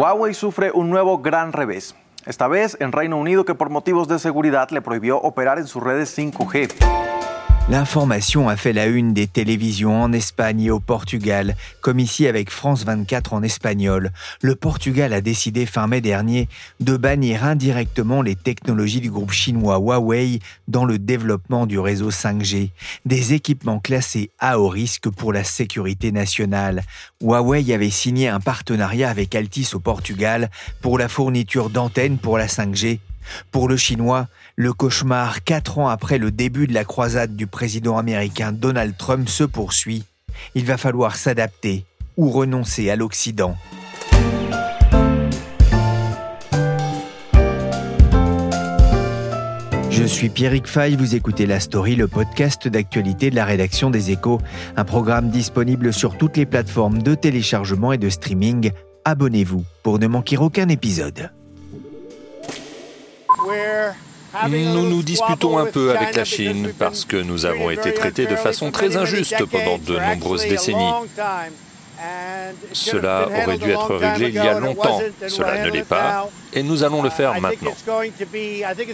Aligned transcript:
Huawei 0.00 0.32
sufre 0.32 0.70
un 0.72 0.88
nuevo 0.88 1.18
gran 1.18 1.52
revés. 1.52 1.94
Esta 2.24 2.48
vez 2.48 2.74
en 2.80 2.90
Reino 2.90 3.18
Unido 3.18 3.44
que 3.44 3.54
por 3.54 3.68
motivos 3.68 4.08
de 4.08 4.18
seguridad 4.18 4.70
le 4.70 4.80
prohibió 4.80 5.20
operar 5.20 5.58
en 5.58 5.66
sus 5.66 5.82
redes 5.82 6.16
5G. 6.16 7.19
L'information 7.68 8.48
a 8.48 8.56
fait 8.56 8.72
la 8.72 8.86
une 8.86 9.14
des 9.14 9.28
télévisions 9.28 10.02
en 10.02 10.12
Espagne 10.12 10.62
et 10.62 10.70
au 10.72 10.80
Portugal, 10.80 11.54
comme 11.80 12.00
ici 12.00 12.26
avec 12.26 12.50
France 12.50 12.84
24 12.84 13.32
en 13.32 13.42
espagnol. 13.44 14.10
Le 14.42 14.56
Portugal 14.56 15.12
a 15.12 15.20
décidé 15.20 15.66
fin 15.66 15.86
mai 15.86 16.00
dernier 16.00 16.48
de 16.80 16.96
bannir 16.96 17.44
indirectement 17.44 18.22
les 18.22 18.34
technologies 18.34 19.00
du 19.00 19.10
groupe 19.10 19.30
chinois 19.30 19.78
Huawei 19.78 20.40
dans 20.66 20.84
le 20.84 20.98
développement 20.98 21.66
du 21.66 21.78
réseau 21.78 22.10
5G, 22.10 22.70
des 23.04 23.34
équipements 23.34 23.78
classés 23.78 24.30
à 24.40 24.58
haut 24.58 24.68
risque 24.68 25.08
pour 25.08 25.32
la 25.32 25.44
sécurité 25.44 26.10
nationale. 26.10 26.82
Huawei 27.22 27.72
avait 27.72 27.90
signé 27.90 28.26
un 28.26 28.40
partenariat 28.40 29.10
avec 29.10 29.34
Altis 29.36 29.68
au 29.74 29.78
Portugal 29.80 30.50
pour 30.80 30.98
la 30.98 31.08
fourniture 31.08 31.70
d'antennes 31.70 32.18
pour 32.18 32.36
la 32.36 32.46
5G. 32.46 32.98
Pour 33.52 33.68
le 33.68 33.76
Chinois, 33.76 34.28
le 34.60 34.74
cauchemar, 34.74 35.42
quatre 35.42 35.78
ans 35.78 35.88
après 35.88 36.18
le 36.18 36.30
début 36.30 36.66
de 36.66 36.74
la 36.74 36.84
croisade 36.84 37.34
du 37.34 37.46
président 37.46 37.96
américain 37.96 38.52
Donald 38.52 38.94
Trump, 38.94 39.26
se 39.26 39.42
poursuit. 39.42 40.04
Il 40.54 40.66
va 40.66 40.76
falloir 40.76 41.16
s'adapter 41.16 41.86
ou 42.18 42.28
renoncer 42.28 42.90
à 42.90 42.96
l'Occident. 42.96 43.56
Je 49.88 50.04
suis 50.04 50.28
Pierrick 50.28 50.66
Fay, 50.66 50.94
vous 50.94 51.14
écoutez 51.14 51.46
La 51.46 51.58
Story, 51.58 51.96
le 51.96 52.06
podcast 52.06 52.68
d'actualité 52.68 53.30
de 53.30 53.36
la 53.36 53.46
rédaction 53.46 53.88
des 53.88 54.10
Échos, 54.10 54.42
un 54.76 54.84
programme 54.84 55.30
disponible 55.30 55.90
sur 55.90 56.18
toutes 56.18 56.36
les 56.36 56.44
plateformes 56.44 57.00
de 57.00 57.14
téléchargement 57.14 57.94
et 57.94 57.98
de 57.98 58.10
streaming. 58.10 58.72
Abonnez-vous 59.06 59.64
pour 59.82 59.98
ne 59.98 60.06
manquer 60.06 60.36
aucun 60.36 60.68
épisode. 60.68 61.30
Nous 64.48 64.88
nous 64.88 65.02
disputons 65.02 65.58
un 65.58 65.66
peu 65.66 65.96
avec 65.96 66.16
la 66.16 66.24
Chine 66.24 66.72
parce 66.78 67.04
que 67.04 67.16
nous 67.16 67.46
avons 67.46 67.70
été 67.70 67.92
traités 67.94 68.26
de 68.26 68.36
façon 68.36 68.70
très 68.70 68.96
injuste 68.96 69.44
pendant 69.46 69.78
de 69.78 69.98
nombreuses 69.98 70.46
décennies. 70.46 70.92
Cela 72.72 73.28
aurait 73.28 73.58
dû 73.58 73.70
être 73.70 73.94
réglé 73.96 74.28
il 74.28 74.34
y 74.34 74.38
a 74.38 74.58
longtemps. 74.58 75.00
Cela 75.28 75.64
ne 75.64 75.70
l'est 75.70 75.84
pas. 75.84 76.28
Et 76.52 76.62
nous 76.62 76.82
allons 76.82 77.02
le 77.02 77.10
faire 77.10 77.38
maintenant. 77.40 77.72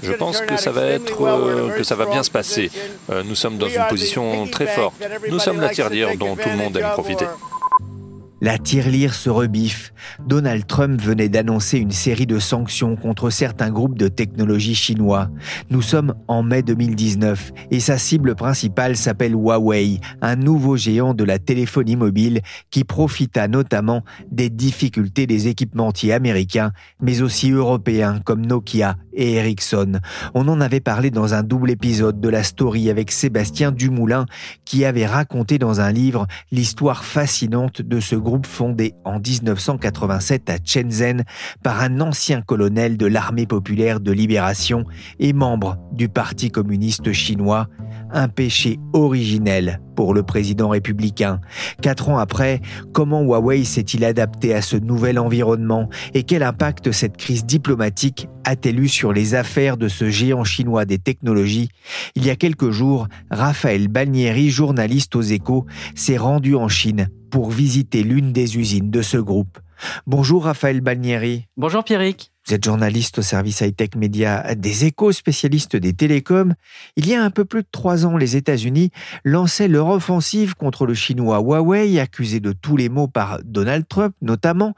Je 0.02 0.12
pense 0.12 0.40
que 0.40 0.56
ça 0.56 0.70
va 0.70 0.86
être, 0.86 1.76
que 1.76 1.82
ça 1.82 1.94
va 1.94 2.06
bien 2.06 2.22
se 2.22 2.30
passer. 2.30 2.70
Euh, 3.10 3.22
nous 3.24 3.34
sommes 3.34 3.58
dans 3.58 3.68
une 3.68 3.86
position 3.88 4.46
très 4.48 4.66
forte. 4.66 4.94
Nous 5.30 5.38
sommes 5.38 5.60
la 5.60 5.68
tirelire 5.68 6.16
dont 6.16 6.36
tout 6.36 6.48
le 6.48 6.56
monde 6.56 6.76
aime 6.76 6.90
profiter. 6.92 7.26
La 8.42 8.58
tirelire 8.58 9.14
se 9.14 9.30
rebiffe. 9.30 9.94
Donald 10.26 10.66
Trump 10.66 11.00
venait 11.00 11.30
d'annoncer 11.30 11.78
une 11.78 11.90
série 11.90 12.26
de 12.26 12.38
sanctions 12.38 12.94
contre 12.94 13.30
certains 13.30 13.70
groupes 13.70 13.96
de 13.96 14.08
technologie 14.08 14.74
chinois. 14.74 15.30
Nous 15.70 15.80
sommes 15.80 16.14
en 16.28 16.42
mai 16.42 16.62
2019 16.62 17.52
et 17.70 17.80
sa 17.80 17.96
cible 17.96 18.34
principale 18.34 18.96
s'appelle 18.96 19.32
Huawei, 19.32 20.00
un 20.20 20.36
nouveau 20.36 20.76
géant 20.76 21.14
de 21.14 21.24
la 21.24 21.38
téléphonie 21.38 21.96
mobile 21.96 22.42
qui 22.70 22.84
profita 22.84 23.48
notamment 23.48 24.04
des 24.30 24.50
difficultés 24.50 25.26
des 25.26 25.48
équipementiers 25.48 26.12
américains, 26.12 26.72
mais 27.00 27.22
aussi 27.22 27.50
européens 27.52 28.20
comme 28.22 28.44
Nokia 28.44 28.96
et 29.14 29.36
Ericsson. 29.36 29.98
On 30.34 30.46
en 30.48 30.60
avait 30.60 30.80
parlé 30.80 31.10
dans 31.10 31.32
un 31.32 31.42
double 31.42 31.70
épisode 31.70 32.20
de 32.20 32.28
la 32.28 32.42
story 32.42 32.90
avec 32.90 33.12
Sébastien 33.12 33.72
Dumoulin 33.72 34.26
qui 34.66 34.84
avait 34.84 35.06
raconté 35.06 35.58
dans 35.58 35.80
un 35.80 35.90
livre 35.90 36.26
l'histoire 36.52 37.02
fascinante 37.02 37.80
de 37.80 37.98
ce 37.98 38.14
groupe 38.26 38.46
fondé 38.46 38.94
en 39.04 39.20
1987 39.20 40.50
à 40.50 40.56
Shenzhen 40.62 41.22
par 41.62 41.80
un 41.80 42.00
ancien 42.00 42.42
colonel 42.42 42.96
de 42.96 43.06
l'armée 43.06 43.46
populaire 43.46 44.00
de 44.00 44.10
libération 44.10 44.84
et 45.20 45.32
membre 45.32 45.78
du 45.92 46.08
Parti 46.08 46.50
communiste 46.50 47.12
chinois, 47.12 47.68
un 48.12 48.28
péché 48.28 48.78
originel 48.92 49.80
pour 49.94 50.14
le 50.14 50.22
président 50.22 50.68
républicain. 50.68 51.40
Quatre 51.82 52.08
ans 52.08 52.18
après, 52.18 52.60
comment 52.92 53.22
Huawei 53.22 53.64
s'est-il 53.64 54.04
adapté 54.04 54.54
à 54.54 54.62
ce 54.62 54.76
nouvel 54.76 55.18
environnement 55.18 55.88
et 56.14 56.22
quel 56.22 56.42
impact 56.42 56.92
cette 56.92 57.16
crise 57.16 57.44
diplomatique 57.44 58.28
a-t-elle 58.44 58.78
eu 58.78 58.88
sur 58.88 59.12
les 59.12 59.34
affaires 59.34 59.76
de 59.76 59.88
ce 59.88 60.10
géant 60.10 60.44
chinois 60.44 60.84
des 60.84 60.98
technologies? 60.98 61.68
Il 62.14 62.24
y 62.24 62.30
a 62.30 62.36
quelques 62.36 62.70
jours, 62.70 63.08
Raphaël 63.30 63.88
Balnieri, 63.88 64.50
journaliste 64.50 65.16
aux 65.16 65.22
échos, 65.22 65.66
s'est 65.94 66.18
rendu 66.18 66.54
en 66.54 66.68
Chine 66.68 67.08
pour 67.30 67.50
visiter 67.50 68.02
l'une 68.02 68.32
des 68.32 68.56
usines 68.56 68.90
de 68.90 69.02
ce 69.02 69.16
groupe. 69.16 69.58
Bonjour 70.06 70.44
Raphaël 70.44 70.80
Balnieri. 70.80 71.46
Bonjour 71.56 71.84
Pierrick. 71.84 72.32
Vous 72.46 72.54
êtes 72.54 72.64
journaliste 72.64 73.18
au 73.18 73.22
service 73.22 73.60
high-tech 73.60 73.96
média 73.96 74.54
des 74.54 74.84
échos, 74.84 75.10
spécialiste 75.10 75.74
des 75.74 75.94
télécoms. 75.94 76.54
Il 76.94 77.08
y 77.08 77.14
a 77.14 77.20
un 77.20 77.30
peu 77.30 77.44
plus 77.44 77.62
de 77.62 77.68
trois 77.72 78.06
ans, 78.06 78.16
les 78.16 78.36
États-Unis 78.36 78.92
lançaient 79.24 79.66
leur 79.66 79.88
offensive 79.88 80.54
contre 80.54 80.86
le 80.86 80.94
chinois 80.94 81.40
Huawei, 81.40 81.98
accusé 81.98 82.38
de 82.38 82.52
tous 82.52 82.76
les 82.76 82.88
maux 82.88 83.08
par 83.08 83.40
Donald 83.42 83.88
Trump 83.88 84.14
notamment. 84.22 84.74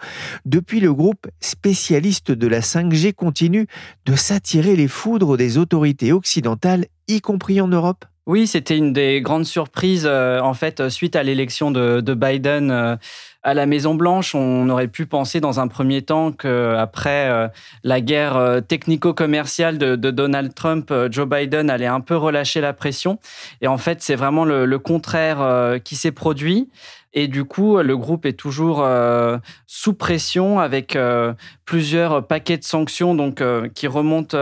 Depuis, 0.46 0.80
le 0.80 0.94
groupe 0.94 1.26
spécialiste 1.40 2.32
de 2.32 2.46
la 2.46 2.60
5G 2.60 3.12
continue 3.12 3.66
de 4.06 4.16
s'attirer 4.16 4.74
les 4.74 4.88
foudres 4.88 5.36
des 5.36 5.58
autorités 5.58 6.10
occidentales, 6.10 6.86
y 7.06 7.20
compris 7.20 7.60
en 7.60 7.68
Europe. 7.68 8.06
Oui, 8.28 8.46
c'était 8.46 8.76
une 8.76 8.92
des 8.92 9.22
grandes 9.22 9.46
surprises, 9.46 10.06
euh, 10.06 10.40
en 10.40 10.52
fait, 10.52 10.90
suite 10.90 11.16
à 11.16 11.22
l'élection 11.22 11.70
de, 11.70 12.14
Biden 12.14 12.70
euh, 12.70 12.96
à 13.42 13.54
la 13.54 13.66
Maison 13.66 13.94
Blanche. 13.94 14.34
On 14.34 14.68
aurait 14.68 14.88
pu 14.88 15.06
penser 15.06 15.40
dans 15.40 15.60
un 15.60 15.68
premier 15.68 16.02
temps 16.02 16.32
qu'après 16.32 17.28
euh, 17.28 17.48
la 17.84 18.00
guerre 18.00 18.60
technico-commerciale 18.66 19.78
de, 19.78 19.96
Donald 20.10 20.54
Trump, 20.54 20.92
Joe 21.10 21.28
Biden 21.28 21.70
allait 21.70 21.86
un 21.86 22.00
peu 22.00 22.16
relâcher 22.16 22.60
la 22.60 22.72
pression. 22.72 23.18
Et 23.60 23.68
en 23.68 23.78
fait, 23.78 24.02
c'est 24.02 24.16
vraiment 24.16 24.44
le 24.44 24.78
contraire 24.78 25.78
qui 25.84 25.96
s'est 25.96 26.12
produit. 26.12 26.68
Et 27.14 27.26
du 27.26 27.44
coup, 27.44 27.78
le 27.78 27.96
groupe 27.96 28.26
est 28.26 28.34
toujours 28.34 28.82
euh, 28.82 29.38
sous 29.66 29.94
pression 29.94 30.60
avec 30.60 30.94
euh, 30.94 31.32
plusieurs 31.64 32.26
paquets 32.26 32.58
de 32.58 32.64
sanctions 32.64 33.14
donc, 33.14 33.40
euh, 33.40 33.68
qui 33.74 33.86
remontent 33.86 34.36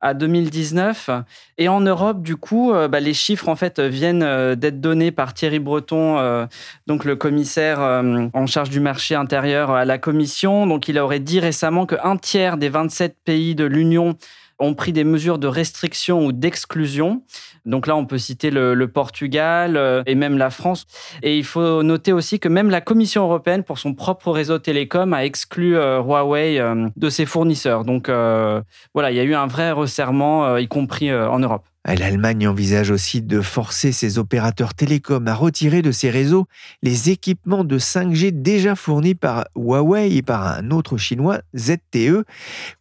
à 0.00 0.14
2019. 0.14 1.10
Et 1.58 1.68
en 1.68 1.80
Europe, 1.80 2.22
du 2.22 2.36
coup, 2.36 2.72
bah, 2.72 3.00
les 3.00 3.14
chiffres 3.14 3.48
en 3.48 3.56
fait 3.56 3.80
viennent 3.80 4.54
d'être 4.54 4.80
donnés 4.80 5.10
par 5.10 5.32
Thierry 5.34 5.58
Breton, 5.58 6.48
donc 6.86 7.04
le 7.04 7.16
commissaire 7.16 7.80
en 7.80 8.46
charge 8.46 8.70
du 8.70 8.80
marché 8.80 9.14
intérieur 9.14 9.70
à 9.70 9.84
la 9.84 9.98
Commission. 9.98 10.66
Donc, 10.66 10.88
il 10.88 10.98
aurait 10.98 11.20
dit 11.20 11.40
récemment 11.40 11.86
qu'un 11.86 12.16
tiers 12.16 12.56
des 12.56 12.68
27 12.68 13.16
pays 13.24 13.54
de 13.54 13.64
l'Union 13.64 14.16
ont 14.58 14.74
pris 14.74 14.92
des 14.92 15.04
mesures 15.04 15.38
de 15.38 15.46
restriction 15.46 16.26
ou 16.26 16.32
d'exclusion. 16.32 17.22
Donc 17.64 17.86
là, 17.86 17.96
on 17.96 18.06
peut 18.06 18.18
citer 18.18 18.50
le, 18.50 18.82
Portugal 18.86 19.76
euh, 19.76 20.02
et 20.06 20.14
même 20.14 20.36
la 20.36 20.50
France. 20.50 20.86
Et 21.22 21.38
il 21.38 21.44
faut 21.44 21.82
noter 21.82 22.12
aussi 22.12 22.40
que 22.40 22.48
même 22.48 22.70
la 22.70 22.80
Commission 22.80 23.22
européenne, 23.22 23.62
pour 23.62 23.78
son 23.78 23.94
propre 23.94 24.30
réseau 24.30 24.58
télécom, 24.58 25.12
a 25.14 25.24
exclu 25.24 25.76
euh, 25.76 26.00
Huawei 26.00 26.58
euh, 26.58 26.88
de 26.96 27.10
ses 27.10 27.26
fournisseurs. 27.26 27.84
Donc 27.84 28.08
voilà, 28.08 29.10
il 29.10 29.16
y 29.16 29.20
a 29.20 29.24
eu 29.24 29.34
un 29.34 29.46
vrai 29.46 29.72
resserrement, 29.72 30.56
y 30.56 30.68
compris 30.68 31.12
en 31.12 31.38
Europe. 31.38 31.64
L'Allemagne 31.84 32.46
envisage 32.46 32.90
aussi 32.90 33.22
de 33.22 33.40
forcer 33.40 33.90
ses 33.90 34.18
opérateurs 34.18 34.72
télécoms 34.72 35.26
à 35.26 35.34
retirer 35.34 35.82
de 35.82 35.90
ses 35.90 36.10
réseaux 36.10 36.46
les 36.82 37.10
équipements 37.10 37.64
de 37.64 37.78
5G 37.78 38.30
déjà 38.30 38.76
fournis 38.76 39.16
par 39.16 39.46
Huawei 39.56 40.14
et 40.14 40.22
par 40.22 40.46
un 40.46 40.70
autre 40.70 40.96
chinois, 40.96 41.40
ZTE. 41.56 42.24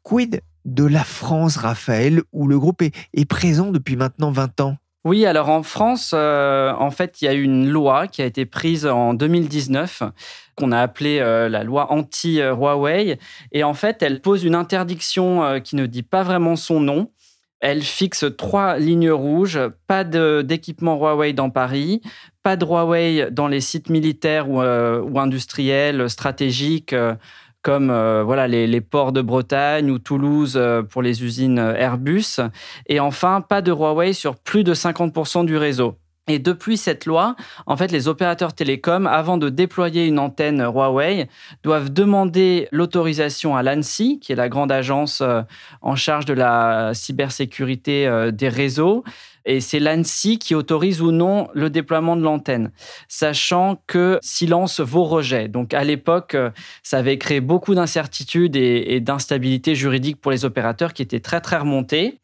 Quid 0.04 0.42
de 0.66 0.86
la 0.86 1.04
France, 1.04 1.58
Raphaël, 1.58 2.22
où 2.32 2.48
le 2.48 2.60
groupe 2.60 2.82
est, 2.82 3.26
présent 3.26 3.72
depuis 3.72 3.96
maintenant 3.96 4.32
20 4.32 4.62
ans 4.62 4.78
oui, 5.04 5.26
alors 5.26 5.50
en 5.50 5.64
France, 5.64 6.12
euh, 6.14 6.72
en 6.78 6.92
fait, 6.92 7.24
il 7.24 7.26
y 7.26 7.28
a 7.28 7.34
une 7.34 7.68
loi 7.68 8.06
qui 8.06 8.22
a 8.22 8.26
été 8.26 8.46
prise 8.46 8.86
en 8.86 9.16
2019 9.16 10.04
qu'on 10.56 10.72
a 10.72 10.80
appelée 10.80 11.18
euh, 11.20 11.50
la 11.50 11.64
loi 11.64 11.92
anti-Huawei. 11.92 13.18
Et 13.52 13.64
en 13.64 13.74
fait, 13.74 14.04
elle 14.04 14.22
pose 14.22 14.44
une 14.44 14.54
interdiction 14.54 15.44
euh, 15.44 15.60
qui 15.60 15.76
ne 15.76 15.88
dit 15.88 16.04
pas 16.04 16.22
vraiment 16.22 16.56
son 16.56 16.80
nom. 16.80 17.10
Elle 17.62 17.82
fixe 17.82 18.26
trois 18.38 18.78
lignes 18.78 19.10
rouges, 19.10 19.60
pas 19.88 20.04
d'équipement 20.04 20.98
Huawei 20.98 21.34
dans 21.34 21.50
Paris, 21.50 22.02
pas 22.44 22.56
de 22.56 22.66
Huawei 22.66 23.32
dans 23.32 23.48
les 23.48 23.62
sites 23.62 23.90
militaires 23.90 24.50
ou 24.50 24.60
industriels 25.20 26.10
stratégiques 26.10 26.96
comme 27.62 27.88
voilà 28.24 28.48
les, 28.48 28.68
les, 28.68 28.82
ports 28.82 29.12
de 29.12 29.22
Bretagne 29.22 29.92
ou 29.92 30.00
Toulouse 30.00 30.60
pour 30.90 31.02
les 31.02 31.24
usines 31.24 31.60
Airbus. 31.60 32.40
Et 32.88 33.00
enfin, 33.00 33.42
pas 33.42 33.62
de 33.62 33.72
Huawei 33.72 34.14
sur 34.14 34.36
plus 34.36 34.64
de 34.64 34.74
50% 34.74 35.46
du 35.46 35.58
réseau. 35.58 36.01
Et 36.32 36.40
depuis 36.40 36.78
cette 36.78 37.06
loi, 37.06 37.36
en 37.66 37.76
fait, 37.76 37.92
les 37.92 38.08
opérateurs 38.08 38.54
télécoms, 38.54 39.06
avant 39.06 39.38
de 39.38 39.50
déployer 39.50 40.06
une 40.06 40.18
antenne 40.18 40.62
Huawei, 40.62 41.28
doivent 41.62 41.92
demander 41.92 42.70
l'autorisation 42.72 43.58
à 43.58 43.64
l'ANSI, 43.64 44.22
qui 44.22 44.32
est 44.32 44.36
la 44.38 44.48
grande 44.48 44.72
agence 44.72 45.20
euh, 45.20 45.42
en 45.82 45.98
charge 45.98 46.24
de 46.24 46.34
la 46.34 46.94
cybersécurité 46.94 48.08
euh, 48.08 48.32
des 48.32 48.48
réseaux. 48.48 49.04
Et 49.44 49.60
c'est 49.60 49.80
l'ANSI 49.80 50.40
qui 50.40 50.56
autorise 50.56 51.02
ou 51.02 51.12
non 51.12 51.50
le 51.54 51.70
déploiement 51.70 52.16
de 52.16 52.22
l'antenne, 52.22 52.72
sachant 53.10 53.82
que 53.88 54.18
silence 54.22 54.80
vaut 54.80 55.04
rejet. 55.04 55.50
Donc 55.50 55.74
à 55.74 55.84
l'époque, 55.84 56.36
euh, 56.36 56.50
ça 56.82 57.00
avait 57.00 57.18
créé 57.18 57.42
beaucoup 57.42 57.76
d'incertitudes 57.76 58.56
et, 58.56 58.86
et 58.96 59.02
d'instabilité 59.02 59.76
juridique 59.76 60.22
pour 60.22 60.32
les 60.32 60.46
opérateurs 60.46 60.94
qui 60.94 61.02
étaient 61.02 61.20
très 61.20 61.42
très 61.42 61.58
remontés. 61.58 62.21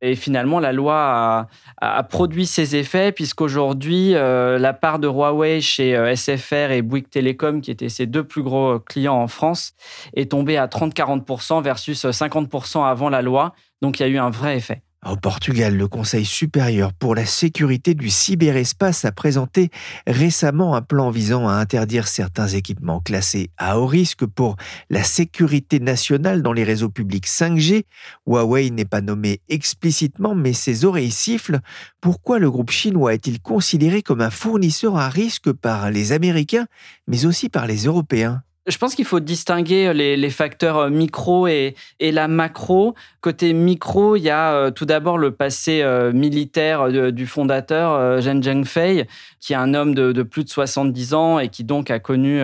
Et 0.00 0.14
finalement, 0.14 0.60
la 0.60 0.72
loi 0.72 1.48
a, 1.80 2.02
produit 2.04 2.46
ses 2.46 2.76
effets, 2.76 3.12
puisqu'aujourd'hui, 3.12 4.14
euh, 4.14 4.58
la 4.58 4.72
part 4.72 4.98
de 4.98 5.08
Huawei 5.08 5.60
chez 5.60 5.96
euh, 5.96 6.14
SFR 6.14 6.70
et 6.70 6.82
Bouygues 6.82 7.10
Telecom, 7.10 7.60
qui 7.60 7.70
étaient 7.70 7.88
ses 7.88 8.06
deux 8.06 8.24
plus 8.24 8.42
gros 8.42 8.78
clients 8.78 9.16
en 9.16 9.28
France, 9.28 9.72
est 10.14 10.30
tombée 10.30 10.56
à 10.56 10.66
30-40% 10.66 11.62
versus 11.62 12.04
50% 12.04 12.84
avant 12.84 13.08
la 13.08 13.22
loi. 13.22 13.54
Donc 13.82 14.00
il 14.00 14.02
y 14.02 14.06
a 14.06 14.08
eu 14.08 14.18
un 14.18 14.30
vrai 14.30 14.56
effet. 14.56 14.82
Au 15.06 15.14
Portugal, 15.14 15.76
le 15.76 15.86
Conseil 15.86 16.24
supérieur 16.24 16.92
pour 16.92 17.14
la 17.14 17.24
sécurité 17.24 17.94
du 17.94 18.10
cyberespace 18.10 19.04
a 19.04 19.12
présenté 19.12 19.70
récemment 20.08 20.74
un 20.74 20.82
plan 20.82 21.10
visant 21.10 21.46
à 21.46 21.52
interdire 21.52 22.08
certains 22.08 22.48
équipements 22.48 22.98
classés 23.00 23.50
à 23.58 23.78
haut 23.78 23.86
risque 23.86 24.26
pour 24.26 24.56
la 24.90 25.04
sécurité 25.04 25.78
nationale 25.78 26.42
dans 26.42 26.52
les 26.52 26.64
réseaux 26.64 26.88
publics 26.88 27.28
5G. 27.28 27.84
Huawei 28.26 28.70
n'est 28.70 28.84
pas 28.84 29.00
nommé 29.00 29.40
explicitement, 29.48 30.34
mais 30.34 30.52
ses 30.52 30.84
oreilles 30.84 31.12
sifflent. 31.12 31.60
Pourquoi 32.00 32.40
le 32.40 32.50
groupe 32.50 32.72
chinois 32.72 33.14
est-il 33.14 33.40
considéré 33.40 34.02
comme 34.02 34.20
un 34.20 34.30
fournisseur 34.30 34.96
à 34.96 35.08
risque 35.08 35.52
par 35.52 35.92
les 35.92 36.10
Américains, 36.10 36.66
mais 37.06 37.24
aussi 37.24 37.48
par 37.48 37.68
les 37.68 37.84
Européens? 37.84 38.42
Je 38.68 38.76
pense 38.76 38.94
qu'il 38.94 39.04
faut 39.04 39.20
distinguer 39.20 39.92
les, 39.94 40.30
facteurs 40.30 40.76
euh, 40.76 40.90
micro 40.90 41.46
et, 41.46 41.74
la 42.00 42.28
macro. 42.28 42.94
Côté 43.20 43.52
micro, 43.52 44.16
il 44.16 44.22
y 44.22 44.30
a 44.30 44.52
euh, 44.52 44.70
tout 44.70 44.84
d'abord 44.84 45.18
le 45.18 45.32
passé 45.32 45.80
euh, 45.82 46.12
militaire 46.12 47.12
du 47.12 47.26
fondateur, 47.26 48.20
Zheng 48.20 48.42
Zhengfei, 48.42 49.06
qui 49.40 49.54
est 49.54 49.56
un 49.56 49.74
homme 49.74 49.94
de, 49.94 50.22
plus 50.22 50.44
de 50.44 50.50
70 50.50 51.14
ans 51.14 51.38
et 51.38 51.48
qui 51.48 51.64
donc 51.64 51.90
a 51.90 51.98
connu 51.98 52.40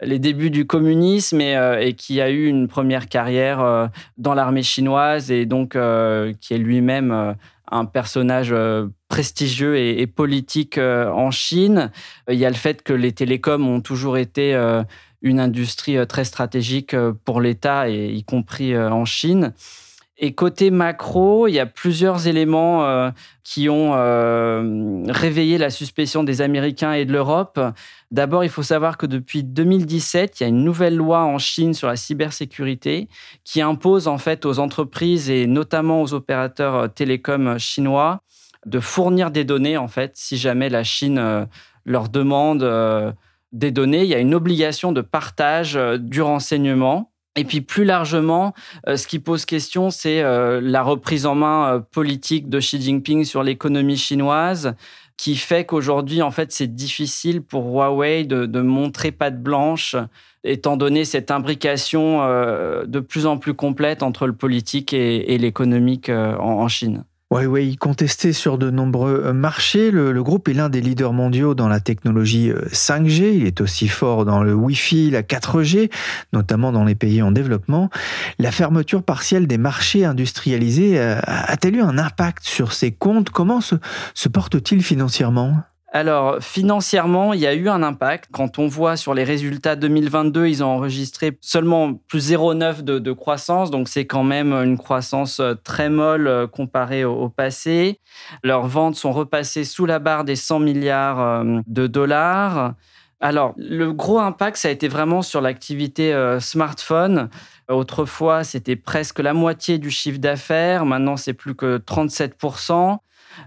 les 0.00 0.18
débuts 0.18 0.50
du 0.50 0.66
communisme 0.66 1.40
et, 1.40 1.94
qui 1.96 2.20
a 2.20 2.30
eu 2.30 2.46
une 2.46 2.68
première 2.68 3.08
carrière 3.08 3.90
dans 4.18 4.34
l'armée 4.34 4.62
chinoise 4.62 5.30
et 5.30 5.46
donc 5.46 5.76
qui 6.40 6.54
est 6.54 6.58
lui-même 6.58 7.36
un 7.70 7.84
personnage 7.84 8.54
prestigieux 9.08 9.76
et, 9.76 10.00
et 10.00 10.06
politique 10.06 10.78
en 10.78 11.30
Chine. 11.30 11.90
Il 12.28 12.38
y 12.38 12.46
a 12.46 12.50
le 12.50 12.56
fait 12.56 12.82
que 12.82 12.92
les 12.92 13.12
télécoms 13.12 13.68
ont 13.68 13.80
toujours 13.80 14.16
été 14.16 14.54
une 15.22 15.40
industrie 15.40 15.96
euh, 15.96 16.04
très 16.04 16.24
stratégique 16.24 16.94
euh, 16.94 17.12
pour 17.24 17.40
l'État, 17.40 17.88
y 17.88 18.22
compris 18.24 18.74
euh, 18.74 18.90
en 18.90 19.04
Chine. 19.04 19.54
Et 20.18 20.34
côté 20.34 20.70
macro, 20.70 21.48
il 21.48 21.54
y 21.54 21.58
a 21.58 21.66
plusieurs 21.66 22.28
éléments 22.28 23.10
qui 23.42 23.68
ont 23.68 23.92
réveillé 25.08 25.58
la 25.58 25.68
suspicion 25.68 26.22
des 26.22 26.42
Américains 26.42 26.92
et 26.92 27.04
de 27.04 27.12
l'Europe. 27.12 27.58
D'abord, 28.12 28.44
il 28.44 28.50
faut 28.50 28.62
savoir 28.62 28.98
que 28.98 29.06
depuis 29.06 29.42
2017, 29.42 30.38
il 30.38 30.42
y 30.44 30.46
a 30.46 30.48
une 30.48 30.62
nouvelle 30.62 30.94
loi 30.94 31.24
en 31.24 31.38
Chine 31.38 31.74
sur 31.74 31.88
la 31.88 31.96
cybersécurité 31.96 33.08
qui 33.42 33.62
impose 33.62 34.06
en 34.06 34.18
fait 34.18 34.46
aux 34.46 34.60
entreprises 34.60 35.28
et 35.28 35.48
notamment 35.48 36.02
aux 36.02 36.14
opérateurs 36.14 36.92
télécoms 36.92 37.58
chinois 37.58 38.20
de 38.64 38.78
fournir 38.78 39.32
des 39.32 39.42
données 39.42 39.76
en 39.76 39.88
fait 39.88 40.12
si 40.14 40.36
jamais 40.36 40.68
la 40.68 40.84
Chine 40.84 41.48
leur 41.84 42.08
demande 42.08 42.62
des 43.52 43.70
données, 43.70 44.02
il 44.02 44.08
y 44.08 44.14
a 44.14 44.18
une 44.18 44.34
obligation 44.34 44.92
de 44.92 45.00
partage 45.00 45.76
euh, 45.76 45.98
du 45.98 46.22
renseignement. 46.22 47.10
Et 47.34 47.44
puis 47.44 47.62
plus 47.62 47.84
largement, 47.84 48.52
euh, 48.86 48.96
ce 48.96 49.06
qui 49.06 49.18
pose 49.18 49.46
question, 49.46 49.90
c'est 49.90 50.22
euh, 50.22 50.60
la 50.62 50.82
reprise 50.82 51.24
en 51.24 51.34
main 51.34 51.82
politique 51.90 52.50
de 52.50 52.58
Xi 52.58 52.80
Jinping 52.80 53.24
sur 53.24 53.42
l'économie 53.42 53.96
chinoise, 53.96 54.74
qui 55.16 55.36
fait 55.36 55.64
qu'aujourd'hui, 55.64 56.20
en 56.20 56.30
fait, 56.30 56.52
c'est 56.52 56.74
difficile 56.74 57.42
pour 57.42 57.64
Huawei 57.64 58.24
de, 58.24 58.60
montrer 58.60 59.12
patte 59.12 59.42
blanche, 59.42 59.96
étant 60.44 60.76
donné 60.76 61.04
cette 61.04 61.30
imbrication 61.30 62.20
de 62.84 63.00
plus 63.00 63.26
en 63.26 63.38
plus 63.38 63.54
complète 63.54 64.02
entre 64.02 64.26
le 64.26 64.32
politique 64.32 64.92
et, 64.92 65.38
l'économique 65.38 66.08
en 66.08 66.66
Chine. 66.66 67.04
Huawei 67.32 67.76
contesté 67.76 68.34
sur 68.34 68.58
de 68.58 68.70
nombreux 68.70 69.22
euh, 69.24 69.32
marchés. 69.32 69.90
Le, 69.90 70.22
groupe 70.22 70.48
est 70.48 70.52
l'un 70.52 70.68
des 70.68 70.82
leaders 70.82 71.14
mondiaux 71.14 71.54
dans 71.54 71.68
la 71.68 71.80
technologie 71.80 72.52
5G. 72.72 73.22
Euh, 73.22 73.32
Il 73.32 73.46
est 73.46 73.62
aussi 73.62 73.88
fort 73.88 74.26
dans 74.26 74.42
le 74.42 74.52
Wi-Fi, 74.52 75.10
la 75.10 75.22
4G, 75.22 75.90
notamment 76.34 76.72
dans 76.72 76.84
les 76.84 76.94
pays 76.94 77.22
en 77.22 77.32
développement. 77.32 77.88
La 78.38 78.52
fermeture 78.52 79.02
partielle 79.02 79.46
des 79.46 79.56
marchés 79.56 80.04
industrialisés 80.04 81.00
euh, 81.00 81.18
a-t-elle 81.24 81.76
eu 81.76 81.82
un 81.82 81.96
impact 81.96 82.44
sur 82.44 82.74
ses 82.74 82.92
comptes? 82.92 83.30
Comment 83.30 83.62
se, 83.62 83.76
se 84.12 84.28
porte-t-il 84.28 84.82
financièrement? 84.82 85.62
Alors, 85.94 86.42
financièrement, 86.42 87.34
il 87.34 87.40
y 87.40 87.46
a 87.46 87.52
eu 87.52 87.68
un 87.68 87.82
impact. 87.82 88.30
Quand 88.32 88.58
on 88.58 88.66
voit 88.66 88.96
sur 88.96 89.12
les 89.12 89.24
résultats 89.24 89.76
2022, 89.76 90.46
ils 90.46 90.64
ont 90.64 90.68
enregistré 90.68 91.36
seulement 91.42 91.92
plus 92.08 92.32
0,9 92.32 92.80
de, 92.80 93.12
croissance. 93.12 93.70
Donc, 93.70 93.90
c'est 93.90 94.06
quand 94.06 94.24
même 94.24 94.54
une 94.54 94.78
croissance 94.78 95.38
euh, 95.38 95.52
très 95.52 95.90
molle 95.90 96.28
euh, 96.28 96.46
comparée 96.46 97.04
au, 97.04 97.28
passé. 97.28 98.00
Leurs 98.42 98.66
ventes 98.66 98.96
sont 98.96 99.12
repassées 99.12 99.64
sous 99.64 99.84
la 99.84 99.98
barre 99.98 100.24
des 100.24 100.34
100 100.34 100.60
milliards 100.60 101.20
euh, 101.20 101.60
de 101.66 101.86
dollars. 101.86 102.72
Alors, 103.20 103.52
le 103.58 103.92
gros 103.92 104.18
impact, 104.18 104.56
ça 104.56 104.68
a 104.68 104.70
été 104.70 104.88
vraiment 104.88 105.20
sur 105.20 105.42
l'activité 105.42 106.12
smartphone. 106.40 107.28
Autrefois, 107.68 108.42
c'était 108.42 108.74
presque 108.74 109.20
la 109.20 109.32
moitié 109.32 109.78
du 109.78 109.90
chiffre 109.92 110.18
d'affaires. 110.18 110.84
Maintenant, 110.86 111.16
c'est 111.16 111.32
plus 111.32 111.54
que 111.54 111.76
37 111.76 112.34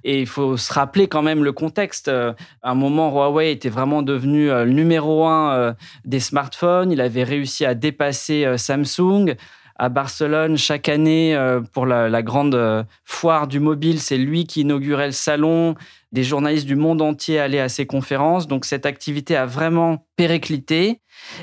et 0.04 0.20
il 0.20 0.28
faut 0.28 0.58
se 0.58 0.72
rappeler 0.74 1.08
quand 1.08 1.22
même 1.22 1.44
le 1.44 1.52
contexte. 1.52 2.08
Euh, 2.08 2.34
à 2.62 2.72
un 2.72 2.76
moment, 2.76 3.12
Huawei 3.12 3.52
était 3.52 3.70
vraiment 3.70 4.02
devenu 4.02 4.50
euh, 4.50 4.66
le 4.66 4.72
numéro 4.72 5.26
un 5.26 5.54
euh, 5.54 5.74
des 6.06 6.20
smartphones. 6.20 6.92
Il 6.92 7.02
avait 7.02 7.24
réussi 7.24 7.66
à 7.66 7.74
dépasser 7.74 8.46
Samsung. 8.58 9.36
À 9.78 9.90
Barcelone, 9.90 10.58
chaque 10.58 10.88
année, 10.88 11.38
pour 11.74 11.86
la, 11.86 12.22
grande 12.22 12.86
foire 13.04 13.46
du 13.46 13.60
mobile, 13.60 14.00
c'est 14.00 14.18
lui 14.18 14.48
qui 14.48 14.62
inaugurait 14.62 15.08
le 15.08 15.12
salon. 15.12 15.76
Des 16.14 16.24
journalistes 16.24 16.66
du 16.66 16.78
monde 16.78 17.02
entier 17.02 17.40
allaient 17.40 17.60
à 17.60 17.68
ses 17.68 17.86
conférences. 17.86 18.48
Donc 18.48 18.64
cette 18.64 18.86
activité 18.86 19.36
a 19.36 19.46
vraiment 19.46 20.06
périclité. 20.16 21.02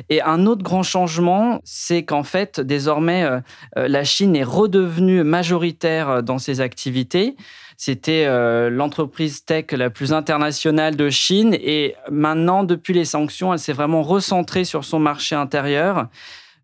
Et 0.09 0.23
un 0.23 0.47
autre 0.47 0.63
grand 0.63 0.83
changement, 0.83 1.61
c'est 1.65 2.07
qu'en 2.07 2.23
fait, 2.23 2.59
désormais, 2.59 3.29
la 3.77 4.03
Chine 4.03 4.35
est 4.35 4.45
redevenue 4.45 5.25
majoritaire 5.25 6.23
dans 6.23 6.39
ses 6.39 6.63
activités. 6.63 7.37
C'était 7.85 8.27
euh, 8.29 8.71
l'entreprise 8.71 9.45
tech 9.45 9.73
la 9.73 9.91
plus 9.91 10.13
internationale 10.13 10.95
de 10.95 11.11
Chine. 11.11 11.53
Et 11.55 11.97
maintenant, 12.13 12.63
depuis 12.63 12.95
les 12.95 13.05
sanctions, 13.05 13.53
elle 13.53 13.59
s'est 13.59 13.73
vraiment 13.73 14.05
recentrée 14.05 14.63
sur 14.63 14.85
son 14.85 15.01
marché 15.01 15.35
intérieur. 15.35 16.07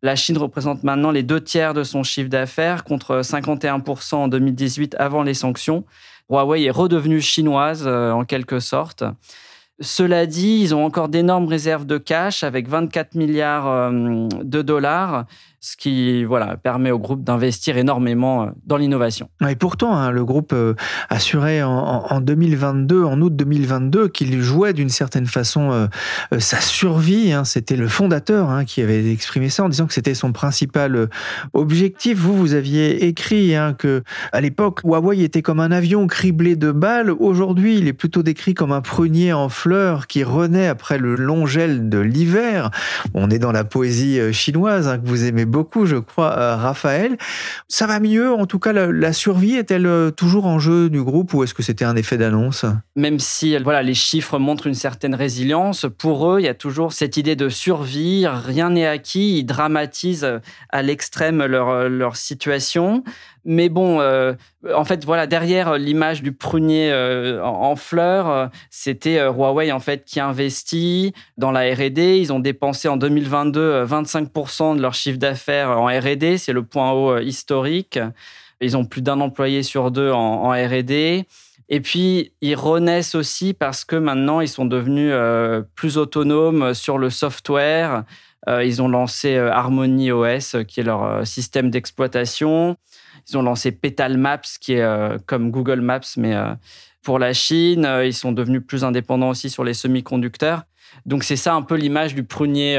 La 0.01 0.15
Chine 0.15 0.39
représente 0.39 0.85
maintenant 0.85 1.11
les 1.11 1.25
deux 1.25 1.41
tiers 1.41 1.75
de 1.75 1.83
son 1.83 2.05
chiffre 2.05 2.29
d'affaires 2.29 2.85
contre 2.85 3.23
51% 3.23 4.15
en 4.15 4.29
2018 4.29 4.95
avant 5.01 5.25
les 5.25 5.35
sanctions. 5.35 5.83
Huawei 6.31 6.67
est 6.67 6.71
redevenue 6.71 7.21
chinoise 7.21 7.83
euh, 7.85 8.13
en 8.13 8.25
quelque 8.25 8.61
sorte. 8.61 9.03
Cela 9.81 10.25
dit, 10.25 10.61
ils 10.63 10.73
ont 10.73 10.85
encore 10.85 11.09
d'énormes 11.09 11.49
réserves 11.49 11.85
de 11.85 11.99
cash 11.99 12.45
avec 12.45 12.69
24 12.69 13.17
milliards 13.17 13.67
euh, 13.67 14.29
de 14.45 14.63
dollars 14.63 15.27
ce 15.61 15.77
qui 15.77 16.25
voilà, 16.25 16.57
permet 16.57 16.93
au 16.93 17.01
groupe 17.01 17.25
d'investir 17.25 17.79
énormément 17.79 18.45
euh, 18.45 18.47
dans 18.65 18.77
l'innovation. 18.77 19.29
Et 19.49 19.57
pourtant, 19.57 19.97
hein, 19.97 20.13
le 20.13 20.25
groupe 20.25 20.53
euh, 20.53 20.75
assurait 21.11 21.63
en, 21.63 22.21
2022, 22.21 23.03
en 23.03 23.21
août 23.21 23.35
2022, 23.35 24.09
qu'il 24.09 24.41
jouait 24.41 24.73
d'une 24.73 24.89
certaine 24.89 25.27
façon 25.27 25.73
euh, 25.73 26.39
sa 26.39 26.61
survie. 26.61 27.33
Hein. 27.33 27.45
C'était 27.45 27.77
le 27.77 27.89
fondateur 27.89 28.51
hein, 28.51 28.65
qui 28.65 28.83
avait 28.83 29.11
exprimé 29.11 29.49
ça 29.49 29.65
en 29.65 29.69
disant 29.69 29.87
que 29.87 29.95
c'était 29.95 30.15
son 30.15 30.33
principal 30.33 31.09
objectif. 31.53 32.19
Vous, 32.19 32.37
vous 32.37 32.55
aviez 32.55 33.07
écrit 33.07 33.55
que 33.79 34.03
à 34.33 34.41
l'époque, 34.41 34.81
Huawei 34.85 35.23
était 35.23 35.43
comme 35.43 35.61
un 35.61 35.73
avion 35.73 36.07
criblé 36.07 36.55
de 36.55 36.71
balles. 36.71 37.11
Aujourd'hui, 37.11 37.79
il 37.79 37.89
est 37.89 37.93
plutôt 37.93 38.23
décrit 38.23 38.55
comme 38.55 38.73
un 38.73 38.81
prunier 38.81 39.33
en 39.33 39.49
fleurs 39.49 40.07
qui 40.07 40.23
renaît 40.23 40.69
après 40.69 40.99
le 40.99 41.17
long 41.17 41.47
gel 41.47 41.89
de 41.89 41.99
l'hiver. 41.99 42.71
On 43.15 43.31
est 43.31 43.39
dans 43.39 43.53
la 43.53 43.65
poésie 43.65 44.21
chinoise 44.33 44.99
que 45.03 45.09
vous 45.09 45.25
aimez 45.25 45.47
beaucoup, 45.49 45.87
je 45.87 45.97
crois, 45.97 46.57
Raphaël. 46.57 47.17
Ça 47.69 47.87
va 47.87 48.01
mieux, 48.01 48.33
en 48.33 48.47
tout 48.47 48.59
cas, 48.59 48.73
la, 48.73 49.13
survie 49.13 49.55
est-elle 49.55 50.13
toujours 50.17 50.47
en 50.47 50.59
jeu 50.59 50.91
du 50.91 51.03
groupe 51.03 51.35
ou 51.35 51.43
est-ce 51.43 51.55
que 51.55 51.63
c'était 51.63 51.85
un 51.85 51.97
effet 51.97 52.17
d'annonce? 52.17 52.65
Même 52.95 53.19
si 53.19 53.57
voilà, 53.59 53.83
les 53.83 53.95
chiffres 53.95 54.39
montrent 54.39 54.67
une 54.67 54.75
certaine 54.75 55.15
résilience, 55.15 55.87
pour 55.99 56.31
eux, 56.31 56.41
il 56.41 56.45
y 56.45 56.49
a 56.49 56.55
toujours 56.55 56.93
cette 56.93 57.17
idée 57.17 57.37
de 57.37 57.49
survie, 57.49 58.27
rien 58.27 58.71
n'est 58.71 58.87
acquis, 58.87 59.39
ils 59.39 59.45
dramatisent 59.45 60.41
à 60.71 60.83
l'extrême 60.83 61.45
leur, 61.45 61.89
leur 61.89 62.17
situation. 62.17 63.03
Mais 63.51 63.71
bon, 63.71 63.99
euh, 64.01 64.35
en 64.75 64.85
fait, 64.85 65.07
voilà, 65.07 65.27
derrière 65.27 65.79
l'image 65.79 66.23
du 66.23 66.33
prunier 66.33 66.91
euh, 66.93 67.43
en, 67.43 67.77
fleurs, 67.77 68.29
euh, 68.29 68.47
c'était 68.69 69.25
Huawei 69.25 69.73
en 69.73 69.81
fait 69.81 70.05
qui 70.05 70.21
investit 70.21 71.15
dans 71.39 71.51
la 71.51 71.61
R&D. 71.61 72.19
Ils 72.19 72.31
ont 72.31 72.41
dépensé 72.41 72.89
en 72.89 72.99
2022 72.99 73.87
25% 73.87 74.77
de 74.77 74.83
leur 74.83 74.93
chiffre 74.93 75.19
d'affaires 75.19 75.38
en 75.49 75.87
R&D. 75.87 76.39
C'est 76.39 76.53
le 76.53 76.63
point 76.63 76.93
haut 76.93 77.19
historique. 77.19 77.99
Ils 78.61 78.77
ont 78.77 78.85
plus 78.85 79.03
d'un 79.03 79.21
employé 79.21 79.63
sur 79.63 79.91
deux 79.91 80.11
en, 80.11 80.51
R&D. 80.51 81.25
Et 81.71 81.81
puis, 81.81 82.33
ils 82.41 82.57
renaissent 82.57 83.15
aussi 83.15 83.55
parce 83.55 83.85
que 83.85 83.97
maintenant, 83.97 84.41
ils 84.41 84.49
sont 84.49 84.65
devenus 84.65 85.13
plus 85.75 85.99
autonomes 85.99 86.75
sur 86.75 86.99
le 86.99 87.11
software. 87.11 88.05
ils 88.47 88.83
ont 88.83 88.89
lancé 88.89 89.37
Harmony 89.37 90.11
OS, 90.11 90.57
qui 90.67 90.81
est 90.81 90.85
leur 90.85 91.27
système 91.27 91.71
d'exploitation. 91.71 92.77
Ils 93.29 93.37
ont 93.37 93.43
lancé 93.43 93.73
Petal 93.73 94.17
Maps, 94.17 94.41
qui 94.61 94.75
est 94.75 94.83
euh, 94.83 95.19
comme 95.27 95.51
Google 95.51 95.81
Maps, 95.81 96.01
mais 96.17 96.35
euh, 96.35 96.55
pour 97.03 97.19
la 97.19 97.33
Chine. 97.33 97.85
Euh, 97.85 98.07
ils 98.07 98.15
sont 98.15 98.33
devenus 98.33 98.63
plus 98.67 98.85
indépendants 98.85 99.31
aussi 99.31 99.51
sur 99.51 99.65
les 99.65 99.75
semi-conducteurs. 99.75 100.63
Donc 101.07 101.25
c'est 101.25 101.37
ça 101.37 101.55
un 101.55 101.63
peu 101.63 101.77
l'image 101.77 102.15
du 102.15 102.25
prunier 102.25 102.79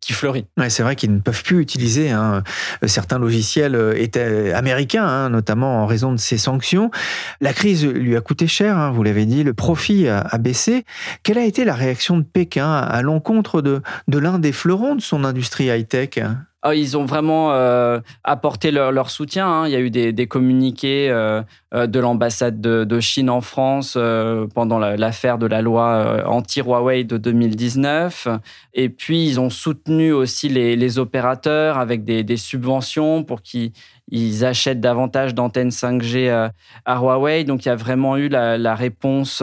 qui 0.00 0.12
fleurit. 0.12 0.46
Ouais, 0.58 0.70
c'est 0.70 0.82
vrai 0.82 0.96
qu'ils 0.96 1.14
ne 1.14 1.20
peuvent 1.20 1.42
plus 1.42 1.60
utiliser 1.60 2.10
hein, 2.10 2.42
certains 2.86 3.18
logiciels 3.18 3.94
étaient 3.96 4.52
américains, 4.52 5.06
hein, 5.06 5.30
notamment 5.30 5.82
en 5.82 5.86
raison 5.86 6.12
de 6.12 6.16
ces 6.16 6.38
sanctions. 6.38 6.90
La 7.40 7.52
crise 7.52 7.86
lui 7.86 8.16
a 8.16 8.20
coûté 8.20 8.46
cher, 8.46 8.76
hein, 8.76 8.90
vous 8.90 9.02
l'avez 9.02 9.26
dit, 9.26 9.44
le 9.44 9.54
profit 9.54 10.08
a, 10.08 10.38
baissé. 10.38 10.84
Quelle 11.22 11.38
a 11.38 11.44
été 11.44 11.64
la 11.64 11.74
réaction 11.74 12.16
de 12.16 12.22
Pékin 12.22 12.72
à 12.72 13.02
l'encontre 13.02 13.62
de, 13.62 13.82
l'un 14.08 14.38
des 14.38 14.52
fleurons 14.52 14.94
de 14.94 15.00
son 15.00 15.24
industrie 15.24 15.66
high-tech? 15.66 16.20
Ils 16.70 16.96
ont 16.96 17.04
vraiment 17.04 17.52
euh, 17.52 17.98
apporté 18.22 18.70
leur, 18.70 19.10
soutien. 19.10 19.46
Hein. 19.48 19.66
Il 19.66 19.72
y 19.72 19.76
a 19.76 19.80
eu 19.80 19.90
des, 19.90 20.26
communiqués 20.26 21.10
euh, 21.10 21.42
euh, 21.74 21.86
de 21.86 21.98
l'ambassade 21.98 22.60
de, 22.60 23.00
Chine 23.00 23.30
en 23.30 23.40
France 23.40 23.98
pendant 24.54 24.78
l'affaire 24.78 25.38
de 25.38 25.46
la 25.46 25.60
loi 25.60 26.22
anti-Huawei 26.26 27.04
de 27.04 27.16
2019. 27.16 28.28
Et 28.74 28.88
puis, 28.88 29.26
ils 29.26 29.40
ont 29.40 29.50
soutenu 29.50 30.12
aussi 30.12 30.48
les, 30.48 30.98
opérateurs 30.98 31.78
avec 31.78 32.04
des, 32.04 32.22
des 32.22 32.36
subventions 32.36 33.24
pour 33.24 33.42
qu'ils 33.42 33.72
ils 34.12 34.44
achètent 34.44 34.80
davantage 34.80 35.34
d'antennes 35.34 35.70
5G 35.70 36.28
euh, 36.28 36.48
à 36.84 36.98
Huawei. 36.98 37.44
Donc 37.44 37.64
il 37.64 37.68
y 37.68 37.72
a 37.72 37.76
vraiment 37.76 38.16
eu 38.16 38.28
la, 38.28 38.74
réponse 38.74 39.42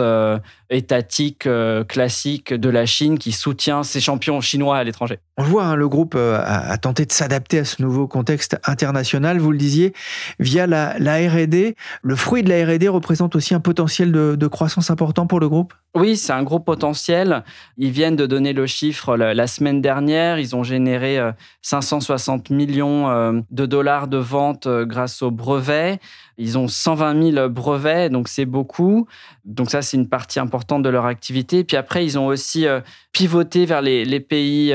étatique 0.69 1.47
euh, 1.47 1.83
classique 1.83 2.53
de 2.53 2.69
la 2.69 2.85
Chine 2.85 3.17
qui 3.17 3.31
soutient 3.31 3.83
ses 3.83 3.99
champions 3.99 4.41
chinois 4.41 4.77
à 4.77 4.83
l'étranger. 4.83 5.19
On 5.37 5.43
le 5.43 5.49
voit, 5.49 5.65
hein, 5.65 5.75
le 5.75 5.87
groupe 5.87 6.15
a, 6.15 6.77
tenté 6.77 7.05
de 7.05 7.11
s'adapter 7.11 7.59
à 7.59 7.65
ce 7.65 7.81
nouveau 7.81 8.07
contexte 8.07 8.57
international. 8.65 9.39
Vous 9.39 9.51
le 9.51 9.57
disiez, 9.57 9.93
via 10.39 10.67
la, 10.67 10.93
R&D. 10.93 11.75
Le 12.01 12.15
fruit 12.15 12.43
de 12.43 12.49
la 12.49 12.65
R&D 12.65 12.87
représente 12.89 13.35
aussi 13.35 13.53
un 13.53 13.59
potentiel 13.59 14.11
de 14.11 14.47
croissance 14.47 14.91
important 14.91 15.27
pour 15.27 15.39
le 15.39 15.47
groupe? 15.47 15.73
Oui, 15.95 16.17
c'est 16.17 16.33
un 16.33 16.43
gros 16.43 16.59
potentiel. 16.59 17.43
Ils 17.77 17.89
viennent 17.89 18.15
de 18.15 18.27
donner 18.27 18.53
le 18.53 18.67
chiffre 18.67 19.17
la, 19.17 19.47
semaine 19.47 19.81
dernière. 19.81 20.37
Ils 20.37 20.55
ont 20.55 20.63
généré 20.63 21.19
560 21.63 22.51
euh, 22.51 22.55
millions 22.55 23.09
euh, 23.09 23.41
de 23.49 23.65
dollars 23.65 24.07
de 24.07 24.17
ventes 24.17 24.67
euh, 24.67 24.85
grâce 24.85 25.23
aux 25.23 25.31
brevets. 25.31 25.99
Ils 26.39 26.57
ont 26.57 26.67
120 26.67 27.33
000 27.33 27.49
brevets, 27.49 28.09
donc 28.11 28.27
c'est 28.27 28.45
beaucoup. 28.45 29.07
Donc 29.45 29.69
ça, 29.69 29.81
c'est 29.81 29.97
une 29.97 30.09
partie 30.09 30.39
importante 30.39 30.81
de 30.81 30.89
leur 30.89 31.05
activité. 31.05 31.63
Puis 31.63 31.77
après, 31.77 32.03
ils 32.03 32.17
ont 32.17 32.25
aussi 32.25 32.65
pivoté 33.11 33.65
vers 33.65 33.81
les, 33.81 34.19
pays 34.19 34.73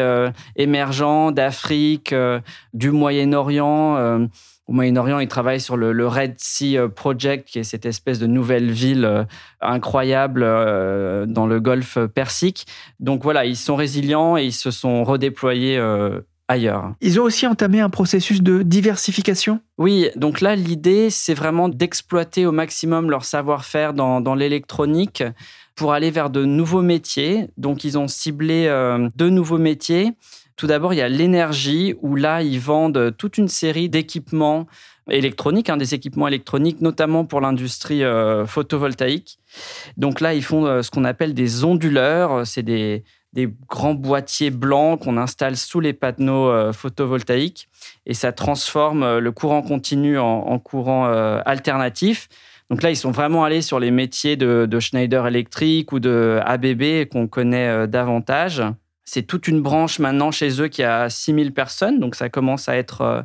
émergents 0.56 1.32
d'Afrique, 1.32 2.14
du 2.74 2.90
Moyen-Orient 2.90 4.28
au 4.66 4.72
Moyen-Orient, 4.72 5.18
ils 5.18 5.28
travaillent 5.28 5.60
sur 5.60 5.76
le, 5.76 6.06
Red 6.06 6.34
Sea 6.38 6.78
euh, 6.78 6.88
Project, 6.88 7.48
qui 7.48 7.58
est 7.58 7.64
cette 7.64 7.84
espèce 7.84 8.18
de 8.18 8.26
nouvelle 8.26 8.70
ville 8.70 9.04
euh, 9.04 9.24
incroyable 9.60 10.42
euh, 10.42 11.26
dans 11.26 11.46
le 11.46 11.60
golfe 11.60 11.98
Persique. 12.06 12.66
Donc 12.98 13.22
voilà, 13.22 13.44
ils 13.44 13.56
sont 13.56 13.76
résilients 13.76 14.36
et 14.38 14.44
ils 14.44 14.52
se 14.52 14.70
sont 14.70 15.04
redéployés 15.04 15.78
ailleurs. 16.48 16.94
Ils 17.00 17.20
ont 17.20 17.24
aussi 17.24 17.46
entamé 17.46 17.80
un 17.80 17.90
processus 17.90 18.42
de 18.42 18.62
diversification? 18.62 19.60
Oui, 19.78 20.08
donc 20.16 20.40
là, 20.40 20.56
l'idée, 20.56 21.10
c'est 21.10 21.34
vraiment 21.34 21.68
d'exploiter 21.68 22.46
au 22.46 22.52
maximum 22.52 23.10
leur 23.10 23.24
savoir-faire 23.24 23.94
dans, 23.94 24.20
dans 24.20 24.34
l'électronique 24.34 25.22
pour 25.74 25.92
aller 25.92 26.10
vers 26.10 26.30
de 26.30 26.44
nouveaux 26.44 26.82
métiers. 26.82 27.48
Donc 27.56 27.84
ils 27.84 27.98
ont 27.98 28.08
ciblé 28.08 28.68
deux 29.16 29.30
nouveaux 29.30 29.58
métiers. 29.58 30.12
Tout 30.56 30.68
d'abord, 30.68 30.94
il 30.94 30.98
y 30.98 31.02
a 31.02 31.08
l'énergie, 31.08 31.94
où 32.00 32.14
là, 32.14 32.42
ils 32.42 32.60
vendent 32.60 33.16
toute 33.16 33.38
une 33.38 33.48
série 33.48 33.88
d'équipements 33.88 34.66
électroniques, 35.10 35.68
hein, 35.68 35.76
des 35.76 35.94
équipements 35.94 36.28
électroniques, 36.28 36.80
notamment 36.80 37.24
pour 37.24 37.40
l'industrie 37.40 38.04
euh, 38.04 38.46
photovoltaïque. 38.46 39.38
Donc 39.96 40.20
là, 40.20 40.32
ils 40.32 40.44
font 40.44 40.64
euh, 40.66 40.82
ce 40.82 40.90
qu'on 40.90 41.04
appelle 41.04 41.34
des 41.34 41.64
onduleurs. 41.64 42.46
C'est 42.46 42.62
des, 42.62 43.02
grands 43.68 43.94
boîtiers 43.94 44.50
blancs 44.50 45.00
qu'on 45.00 45.16
installe 45.16 45.56
sous 45.56 45.80
les 45.80 45.92
panneaux 45.92 46.48
euh, 46.48 46.72
photovoltaïques 46.72 47.68
et 48.06 48.14
ça 48.14 48.32
transforme 48.32 49.18
le 49.18 49.32
courant 49.32 49.62
continu 49.62 50.18
en, 50.18 50.58
courant 50.58 51.06
alternatif. 51.44 52.28
Donc 52.70 52.82
là, 52.82 52.90
ils 52.90 52.96
sont 52.96 53.10
vraiment 53.10 53.44
allés 53.44 53.60
sur 53.60 53.78
les 53.78 53.90
métiers 53.90 54.36
de, 54.36 54.66
de 54.66 54.80
Schneider 54.80 55.26
Electric 55.26 55.92
ou 55.92 56.00
de 56.00 56.40
ABB 56.44 57.08
qu'on 57.10 57.28
connaît 57.28 57.86
davantage. 57.86 58.62
C'est 59.04 59.22
toute 59.22 59.48
une 59.48 59.60
branche 59.60 59.98
maintenant 59.98 60.30
chez 60.30 60.62
eux 60.62 60.68
qui 60.68 60.82
a 60.82 61.10
6000 61.10 61.52
personnes, 61.52 62.00
donc 62.00 62.14
ça 62.14 62.30
commence 62.30 62.68
à 62.70 62.76
être 62.76 63.02
euh, 63.02 63.22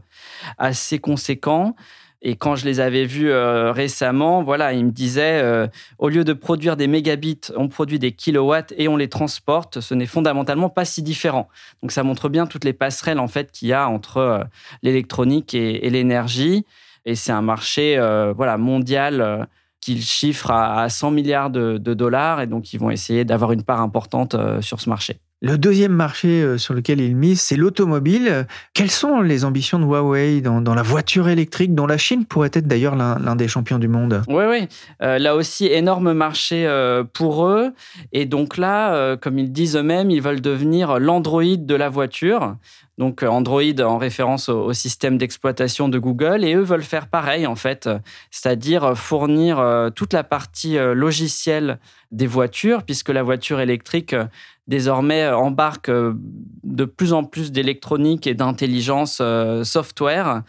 assez 0.58 1.00
conséquent. 1.00 1.76
Et 2.22 2.36
quand 2.36 2.56
je 2.56 2.66
les 2.66 2.82
avais 2.82 3.06
vus 3.06 3.30
euh, 3.30 3.72
récemment, 3.72 4.44
voilà, 4.44 4.74
ils 4.74 4.86
me 4.86 4.92
disaient, 4.92 5.42
euh, 5.42 5.68
au 6.00 6.10
lieu 6.10 6.26
de 6.26 6.34
produire 6.34 6.76
des 6.76 6.88
mégabits, 6.88 7.40
on 7.56 7.70
produit 7.70 7.98
des 7.98 8.12
kilowatts 8.12 8.74
et 8.78 8.90
on 8.90 8.98
les 8.98 9.08
transporte. 9.08 9.80
Ce 9.80 9.94
n'est 9.94 10.06
fondamentalement 10.06 10.70
pas 10.70 10.84
si 10.84 11.02
différent. 11.02 11.48
Donc 11.82 11.92
ça 11.92 12.04
montre 12.04 12.28
bien 12.28 12.46
toutes 12.46 12.66
les 12.66 12.74
passerelles 12.74 13.20
en 13.20 13.30
fait 13.30 13.52
qu'il 13.52 13.70
y 13.70 13.74
a 13.74 13.88
entre 13.88 14.46
l'électronique 14.84 15.54
et, 15.54 15.90
l'énergie. 15.90 16.66
Et 17.06 17.16
c'est 17.16 17.32
un 17.32 17.42
marché, 17.42 17.98
voilà, 18.36 18.58
mondial 18.58 19.48
qu'ils 19.80 20.02
chiffrent 20.02 20.52
à, 20.52 20.90
100 20.90 21.12
milliards 21.12 21.50
de, 21.50 21.78
de, 21.78 21.94
dollars. 21.94 22.42
Et 22.42 22.48
donc 22.48 22.74
ils 22.74 22.80
vont 22.80 22.90
essayer 22.90 23.24
d'avoir 23.24 23.54
une 23.54 23.64
part 23.64 23.80
importante 23.80 24.36
sur 24.62 24.82
ce 24.82 24.90
marché. 24.90 25.20
Le 25.42 25.58
deuxième 25.58 25.94
marché 25.94 26.44
euh, 26.44 26.58
sur 26.58 26.74
lequel 26.74 27.00
il 27.00 27.16
mise, 27.16 27.40
c'est 27.40 27.56
l'automobile. 27.56 28.46
Quelles 28.74 28.92
sont 28.92 29.22
les 29.22 29.46
ambitions 29.46 29.80
de 29.80 29.86
Huawei 29.86 30.42
dans, 30.42 30.62
la 30.62 30.82
voiture 30.82 31.30
électrique, 31.30 31.74
dont 31.74 31.88
la 31.88 31.98
Chine 31.98 32.26
pourrait 32.26 32.52
être 32.52 32.68
d'ailleurs 32.68 32.98
l'un 32.98 33.36
des 33.38 33.48
champions 33.48 33.80
du 33.80 33.88
monde? 33.88 34.22
Oui, 34.28 34.44
oui. 34.50 34.68
Euh, 35.02 35.18
là 35.18 35.36
aussi, 35.36 35.68
énorme 35.68 36.12
marché 36.12 36.68
euh, 36.68 37.06
pour 37.06 37.48
eux. 37.48 37.72
Et 38.12 38.26
donc 38.26 38.58
là, 38.58 39.16
comme 39.18 39.40
ils 39.40 39.52
disent 39.52 39.78
eux-mêmes, 39.78 40.12
ils 40.12 40.22
veulent 40.22 40.42
devenir 40.42 41.00
l'Android 41.00 41.56
de 41.58 41.76
la 41.76 41.88
voiture. 41.88 42.58
Donc 43.00 43.24
Android 43.24 43.80
en 43.80 43.98
référence 43.98 44.50
au, 44.50 44.74
système 44.74 45.18
d'exploitation 45.18 45.90
de 45.90 45.98
Google. 45.98 46.44
Et 46.44 46.54
eux 46.54 46.62
veulent 46.62 46.84
faire 46.84 47.08
pareil, 47.08 47.48
en 47.48 47.56
fait, 47.56 47.90
c'est-à-dire 48.30 48.96
fournir 48.96 49.90
toute 49.96 50.14
la 50.14 50.24
partie 50.24 50.78
logicielle 50.78 51.80
des 52.12 52.28
voitures, 52.28 52.84
puisque 52.84 53.10
la 53.10 53.24
voiture 53.24 53.62
électrique 53.62 54.14
désormais 54.70 55.24
euh, 55.24 55.36
embarque 55.36 55.90
euh, 55.90 56.14
de 56.64 56.86
plus 56.86 57.12
en 57.12 57.26
plus 57.26 57.52
d'électronique 57.52 58.28
et 58.28 58.36
d'intelligence 58.36 59.18
euh, 59.20 59.66
software. 59.66 60.44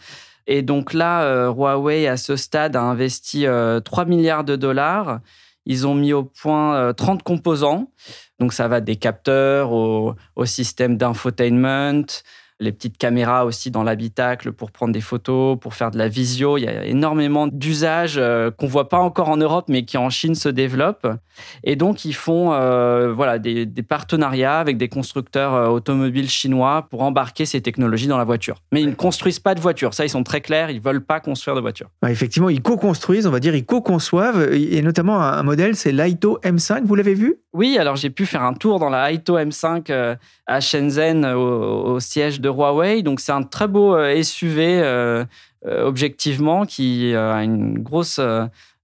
Et 0.47 0.61
donc 0.61 0.93
là, 0.93 1.49
Huawei, 1.49 2.07
à 2.07 2.17
ce 2.17 2.35
stade, 2.35 2.75
a 2.75 2.81
investi 2.81 3.45
3 3.85 4.05
milliards 4.05 4.43
de 4.43 4.55
dollars. 4.55 5.19
Ils 5.65 5.85
ont 5.85 5.93
mis 5.93 6.13
au 6.13 6.23
point 6.23 6.91
30 6.93 7.21
composants. 7.21 7.91
Donc 8.39 8.51
ça 8.51 8.67
va 8.67 8.81
des 8.81 8.95
capteurs 8.95 9.71
au, 9.71 10.15
au 10.35 10.45
système 10.45 10.97
d'infotainment, 10.97 12.07
les 12.61 12.71
petites 12.71 12.97
caméras 12.97 13.43
aussi 13.45 13.71
dans 13.71 13.83
l'habitacle 13.83 14.51
pour 14.51 14.71
prendre 14.71 14.93
des 14.93 15.01
photos, 15.01 15.59
pour 15.59 15.73
faire 15.73 15.89
de 15.89 15.97
la 15.97 16.07
visio. 16.07 16.57
Il 16.57 16.63
y 16.63 16.67
a 16.67 16.85
énormément 16.85 17.47
d'usages 17.47 18.15
euh, 18.17 18.51
qu'on 18.51 18.67
voit 18.67 18.87
pas 18.87 18.99
encore 18.99 19.29
en 19.29 19.37
Europe, 19.37 19.65
mais 19.67 19.83
qui 19.83 19.97
en 19.97 20.09
Chine 20.09 20.35
se 20.35 20.47
développent. 20.47 21.07
Et 21.63 21.75
donc, 21.75 22.05
ils 22.05 22.13
font 22.13 22.53
euh, 22.53 23.11
voilà, 23.11 23.39
des, 23.39 23.65
partenariats 23.81 24.59
avec 24.59 24.77
des 24.77 24.89
constructeurs 24.89 25.53
euh, 25.55 25.67
automobiles 25.67 26.29
chinois 26.29 26.87
pour 26.89 27.01
embarquer 27.01 27.45
ces 27.45 27.61
technologies 27.61 28.07
dans 28.07 28.19
la 28.19 28.23
voiture. 28.23 28.57
Mais 28.71 28.81
ils 28.81 28.89
ne 28.89 28.95
construisent 28.95 29.39
pas 29.39 29.55
de 29.55 29.59
voitures. 29.59 29.95
Ça, 29.95 30.05
ils 30.05 30.09
sont 30.09 30.23
très 30.23 30.41
clairs. 30.41 30.69
Ils 30.69 30.81
veulent 30.81 31.03
pas 31.03 31.19
construire 31.19 31.55
de 31.55 31.61
voitures. 31.61 31.89
effectivement, 32.07 32.49
ils 32.49 32.61
co-construisent, 32.61 33.25
on 33.25 33.31
va 33.31 33.39
dire, 33.39 33.55
ils 33.55 33.65
co-conçoivent. 33.65 34.53
Et 34.53 34.83
notamment, 34.83 35.19
un 35.19 35.43
modèle, 35.43 35.75
c'est 35.75 35.91
l'Aito 35.91 36.39
M5. 36.43 36.83
Vous 36.83 36.95
l'avez 36.95 37.15
vu? 37.15 37.37
Oui, 37.53 37.77
alors 37.79 37.95
j'ai 37.95 38.11
pu 38.11 38.25
faire 38.25 38.43
un 38.43 38.53
tour 38.53 38.79
dans 38.79 38.89
la 38.89 39.11
Aito 39.11 39.37
M5 39.37 40.17
à 40.45 40.59
Shenzhen, 40.59 41.25
au 41.25 41.99
siège 41.99 42.39
de 42.39 42.50
Huawei. 42.51 43.03
Donc 43.03 43.19
c'est 43.19 43.31
un 43.31 43.43
très 43.43 43.67
beau 43.67 43.97
SUV 44.21 45.25
objectivement 45.65 46.65
qui 46.65 47.15
a 47.15 47.43
une 47.43 47.79
grosse 47.79 48.19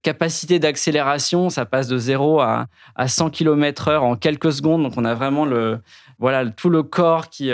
capacité 0.02 0.58
d'accélération. 0.58 1.50
Ça 1.50 1.66
passe 1.66 1.88
de 1.88 1.98
0 1.98 2.40
à, 2.40 2.66
100 3.06 3.30
km/h 3.30 3.98
en 3.98 4.16
quelques 4.16 4.52
secondes. 4.52 4.82
Donc 4.82 4.94
on 4.96 5.04
a 5.04 5.14
vraiment 5.14 5.44
le 5.44 5.78
voilà 6.18 6.46
tout 6.46 6.70
le 6.70 6.82
corps 6.82 7.28
qui 7.28 7.52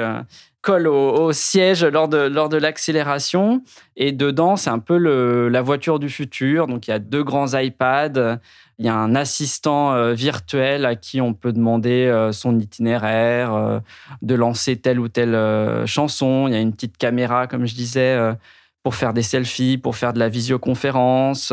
colle 0.65 0.89
au, 0.89 1.31
siège 1.33 1.85
lors 1.85 2.09
de, 2.09 2.17
lors 2.17 2.49
de 2.49 2.57
l'accélération. 2.57 3.63
Et 3.97 4.13
dedans, 4.13 4.57
c'est 4.57 4.71
un 4.71 4.79
peu 4.79 4.97
la 4.97 5.63
voiture 5.63 5.99
du 5.99 6.09
futur. 6.09 6.67
Donc, 6.67 6.89
il 6.89 6.91
y 6.91 6.95
a 6.95 6.99
deux 6.99 7.23
grands 7.23 7.55
iPads. 7.55 8.39
Il 8.79 8.87
y 8.87 8.89
a 8.89 8.97
un 8.97 9.15
assistant 9.15 9.93
euh, 9.95 10.15
virtuel 10.15 10.85
à 10.85 10.97
qui 10.97 11.21
on 11.21 11.33
peut 11.33 11.53
demander 11.53 12.07
euh, 12.07 12.33
son 12.33 12.59
itinéraire, 12.59 13.55
euh, 13.55 13.81
de 14.23 14.35
lancer 14.35 14.77
telle 14.77 14.99
ou 14.99 15.09
telle 15.09 15.87
chanson. 15.87 16.47
Il 16.49 16.55
y 16.55 16.57
a 16.57 16.61
une 16.61 16.73
petite 16.73 16.97
caméra, 16.97 17.47
comme 17.47 17.67
je 17.67 17.75
disais, 17.75 18.19
pour 18.83 18.95
faire 18.95 19.13
des 19.15 19.23
selfies, 19.23 19.79
pour 19.79 19.97
faire 19.97 20.13
de 20.13 20.19
la 20.19 20.29
visioconférence. 20.29 21.53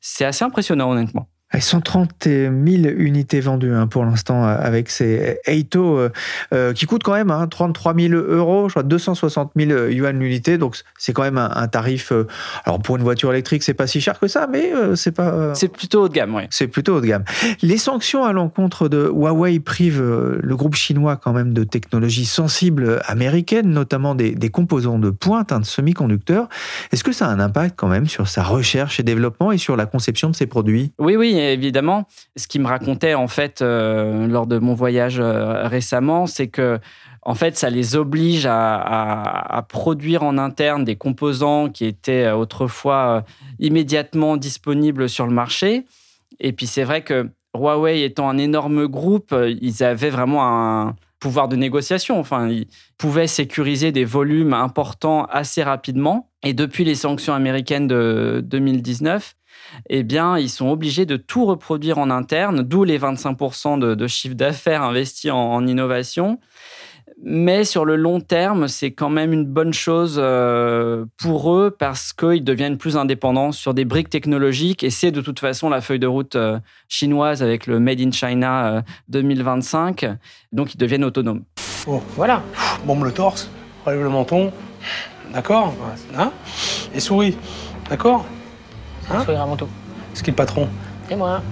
c'est 0.00 0.24
assez 0.24 0.44
impressionnant, 0.44 0.90
honnêtement. 0.90 1.28
130 1.54 2.24
000 2.24 2.50
unités 2.96 3.40
vendues 3.40 3.72
hein, 3.72 3.86
pour 3.86 4.04
l'instant 4.04 4.44
euh, 4.44 4.56
avec 4.60 4.90
ces 4.90 5.38
Eito 5.46 5.96
euh, 5.98 6.10
euh, 6.52 6.72
qui 6.72 6.86
coûtent 6.86 7.04
quand 7.04 7.14
même 7.14 7.32
33 7.48 7.92
hein, 7.92 8.08
000 8.08 8.14
euros, 8.14 8.68
je 8.68 8.74
crois 8.74 8.82
260 8.82 9.52
000 9.56 9.88
yuan 9.88 10.18
l'unité. 10.18 10.58
Donc 10.58 10.76
c'est 10.98 11.12
quand 11.12 11.22
même 11.22 11.38
un, 11.38 11.68
tarif. 11.68 12.12
alors 12.64 12.80
pour 12.80 12.96
une 12.96 13.02
voiture 13.02 13.32
électrique, 13.32 13.62
c'est 13.62 13.74
pas 13.74 13.86
si 13.86 14.00
cher 14.00 14.18
que 14.18 14.28
ça, 14.28 14.48
mais 14.50 14.72
c'est 14.94 15.12
pas. 15.12 15.54
c'est 15.54 15.68
plutôt 15.68 16.04
haut 16.04 16.08
de 16.08 16.14
gamme, 16.14 16.34
oui. 16.34 16.42
C'est 16.50 16.68
plutôt 16.68 16.96
haut 16.96 17.00
de 17.00 17.06
gamme. 17.06 17.24
Les 17.62 17.78
sanctions 17.78 18.24
à 18.24 18.32
l'encontre 18.32 18.88
de 18.88 19.08
Huawei 19.08 19.60
privent 19.60 20.02
le 20.02 20.56
groupe 20.56 20.74
chinois 20.74 21.16
quand 21.16 21.32
même 21.32 21.52
de 21.52 21.64
technologies 21.64 22.26
sensibles 22.26 23.00
américaines, 23.06 23.70
notamment 23.70 24.14
des, 24.14 24.34
composants 24.50 24.98
de 24.98 25.10
pointe, 25.10 25.52
hein, 25.52 25.60
de 25.60 25.64
semi-conducteurs. 25.64 26.48
Est-ce 26.92 27.04
que 27.04 27.12
ça 27.12 27.26
a 27.26 27.30
un 27.30 27.40
impact 27.40 27.74
quand 27.76 27.88
même 27.88 28.06
sur 28.06 28.28
sa 28.28 28.42
recherche 28.42 29.00
et 29.00 29.02
développement 29.02 29.52
et 29.52 29.58
sur 29.58 29.76
la 29.76 29.86
conception 29.86 30.30
de 30.30 30.36
ses 30.36 30.46
produits? 30.46 30.92
Oui, 30.98 31.16
oui 31.16 31.35
évidemment. 31.38 32.06
Ce 32.36 32.46
qui 32.46 32.58
me 32.58 32.66
racontait 32.66 33.14
en 33.14 33.28
fait 33.28 33.62
euh, 33.62 34.26
lors 34.26 34.46
de 34.46 34.58
mon 34.58 34.74
voyage 34.74 35.18
euh, 35.20 35.66
récemment, 35.66 36.26
c'est 36.26 36.48
que 36.48 36.78
en 37.22 37.34
fait, 37.34 37.56
ça 37.56 37.70
les 37.70 37.96
oblige 37.96 38.46
à, 38.48 39.66
produire 39.68 40.22
en 40.22 40.38
interne 40.38 40.84
des 40.84 40.94
composants 40.94 41.68
qui 41.68 41.84
étaient 41.84 42.24
euh, 42.24 42.36
autrefois 42.36 43.24
immédiatement 43.58 44.36
disponibles 44.36 45.08
sur 45.08 45.26
le 45.26 45.32
marché. 45.32 45.86
Et 46.38 46.52
puis 46.52 46.66
c'est 46.66 46.84
vrai 46.84 47.02
que 47.02 47.28
Huawei 47.54 48.04
étant 48.04 48.28
un 48.28 48.38
énorme 48.38 48.86
groupe, 48.86 49.34
ils 49.60 49.82
avaient 49.82 50.10
vraiment 50.10 50.46
un 50.46 50.96
pouvoir 51.18 51.48
de 51.48 51.56
négociation. 51.56 52.18
Enfin, 52.18 52.48
ils 52.48 52.66
pouvaient 52.98 53.26
sécuriser 53.26 53.92
des 53.92 54.04
volumes 54.04 54.52
importants 54.52 55.24
assez 55.26 55.62
rapidement. 55.62 56.30
Et 56.42 56.54
depuis 56.54 56.84
les 56.84 56.94
sanctions 56.94 57.34
américaines 57.34 57.88
de 57.88 58.42
2019, 58.44 59.35
eh 59.88 60.02
bien, 60.02 60.38
ils 60.38 60.50
sont 60.50 60.68
obligés 60.68 61.06
de 61.06 61.16
tout 61.16 61.44
reproduire 61.44 61.98
en 61.98 62.10
interne, 62.10 62.62
d'où 62.62 62.84
les 62.84 62.98
25% 62.98 63.78
de, 63.78 64.06
chiffre 64.06 64.34
d'affaires 64.34 64.82
investis 64.82 65.30
en, 65.30 65.66
innovation. 65.66 66.38
Mais 67.22 67.64
sur 67.64 67.86
le 67.86 67.96
long 67.96 68.20
terme, 68.20 68.68
c'est 68.68 68.90
quand 68.90 69.08
même 69.08 69.32
une 69.32 69.46
bonne 69.46 69.72
chose 69.72 70.16
euh, 70.22 71.06
pour 71.16 71.54
eux 71.54 71.74
parce 71.76 72.12
qu'ils 72.12 72.44
deviennent 72.44 72.76
plus 72.76 72.98
indépendants 72.98 73.52
sur 73.52 73.72
des 73.72 73.86
briques 73.86 74.10
technologiques 74.10 74.84
et 74.84 74.90
c'est 74.90 75.12
de 75.12 75.22
toute 75.22 75.40
façon 75.40 75.70
la 75.70 75.80
feuille 75.80 75.98
de 75.98 76.06
route 76.06 76.36
euh, 76.36 76.58
chinoise 76.88 77.42
avec 77.42 77.66
le 77.66 77.80
Made 77.80 78.02
in 78.02 78.10
China 78.10 78.84
2025. 79.08 80.04
Euh, 80.04 80.14
Donc 80.52 80.74
ils 80.74 80.78
deviennent 80.78 81.04
autonomes. 81.04 81.44
Bon, 81.86 82.02
voilà. 82.16 82.42
Bombe 82.84 83.04
le 83.04 83.12
torse, 83.12 83.48
relève 83.86 84.02
le 84.02 84.10
menton. 84.10 84.52
D'accord? 85.32 85.74
Hein? 86.18 86.32
Et 86.94 87.00
souris. 87.00 87.36
D'accord? 87.88 88.26
Hein 89.10 89.24
Sourire 89.24 89.42
avant 89.42 89.56
tout. 89.56 89.68
C'est 90.14 90.24
qui 90.24 90.30
le 90.30 90.36
patron 90.36 90.68
C'est 91.08 91.16
moi. 91.16 91.42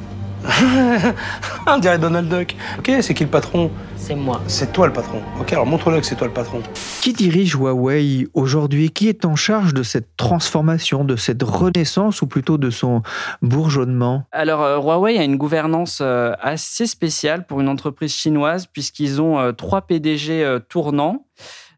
On 1.66 1.78
dirait 1.78 1.98
Donald 1.98 2.28
Duck. 2.28 2.54
Ok, 2.78 2.90
c'est 3.00 3.14
qui 3.14 3.24
le 3.24 3.30
patron 3.30 3.70
C'est 3.96 4.14
moi. 4.14 4.42
C'est 4.46 4.72
toi 4.72 4.86
le 4.86 4.92
patron. 4.92 5.22
Ok, 5.40 5.52
alors 5.52 5.64
montre-le 5.64 6.00
que 6.00 6.06
c'est 6.06 6.16
toi 6.16 6.26
le 6.26 6.32
patron. 6.32 6.62
Qui 7.00 7.12
dirige 7.12 7.54
Huawei 7.54 8.26
aujourd'hui? 8.34 8.90
Qui 8.90 9.08
est 9.08 9.24
en 9.24 9.36
charge 9.36 9.72
de 9.72 9.82
cette 9.82 10.16
transformation, 10.16 11.04
de 11.04 11.16
cette 11.16 11.42
renaissance 11.42 12.20
ou 12.22 12.26
plutôt 12.26 12.58
de 12.58 12.70
son 12.70 13.02
bourgeonnement? 13.40 14.24
Alors 14.32 14.62
euh, 14.62 14.78
Huawei 14.78 15.18
a 15.18 15.24
une 15.24 15.36
gouvernance 15.36 16.00
euh, 16.02 16.32
assez 16.40 16.86
spéciale 16.86 17.46
pour 17.46 17.60
une 17.60 17.68
entreprise 17.68 18.12
chinoise 18.12 18.66
puisqu'ils 18.66 19.22
ont 19.22 19.38
euh, 19.38 19.52
trois 19.52 19.82
PDG 19.82 20.58
tournants 20.68 21.26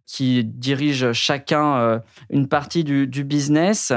qui 0.06 0.44
dirigent 0.44 1.12
chacun 1.12 2.00
une 2.30 2.46
partie 2.48 2.84
du, 2.84 3.08
du 3.08 3.24
business. 3.24 3.92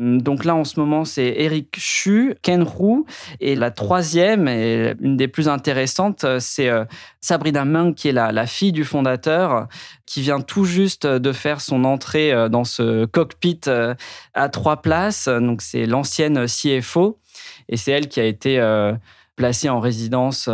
Hum, 0.00 0.22
donc 0.22 0.44
là, 0.44 0.54
en 0.54 0.64
ce 0.64 0.80
moment, 0.80 1.04
c'est 1.04 1.34
Eric 1.36 1.78
Chu, 1.78 2.34
Ken 2.42 2.62
Hu. 2.62 3.04
Et 3.40 3.54
la 3.54 3.70
troisième, 3.70 4.48
et 4.48 4.94
une 5.00 5.16
des 5.16 5.28
plus 5.28 5.48
intéressantes, 5.48 6.24
c'est 6.38 6.68
euh, 6.68 6.84
Sabrina 7.20 7.64
Meng, 7.64 7.94
qui 7.94 8.08
est 8.08 8.12
la, 8.12 8.46
fille 8.46 8.72
du 8.72 8.84
fondateur, 8.84 9.68
qui 10.06 10.22
vient 10.22 10.40
tout 10.40 10.64
juste 10.64 11.06
de 11.06 11.32
faire 11.32 11.60
son 11.60 11.84
entrée 11.84 12.32
euh, 12.32 12.48
dans 12.48 12.64
ce 12.64 13.04
cockpit 13.04 13.60
euh, 13.68 13.94
à 14.32 14.48
trois 14.48 14.80
places. 14.80 15.28
Donc 15.28 15.60
c'est 15.60 15.84
l'ancienne 15.86 16.46
CFO. 16.46 17.18
Et 17.68 17.76
c'est 17.76 17.92
elle 17.92 18.08
qui 18.08 18.20
a 18.20 18.24
été 18.24 18.60
placée 19.36 19.68
en 19.68 19.80
résidence 19.80 20.48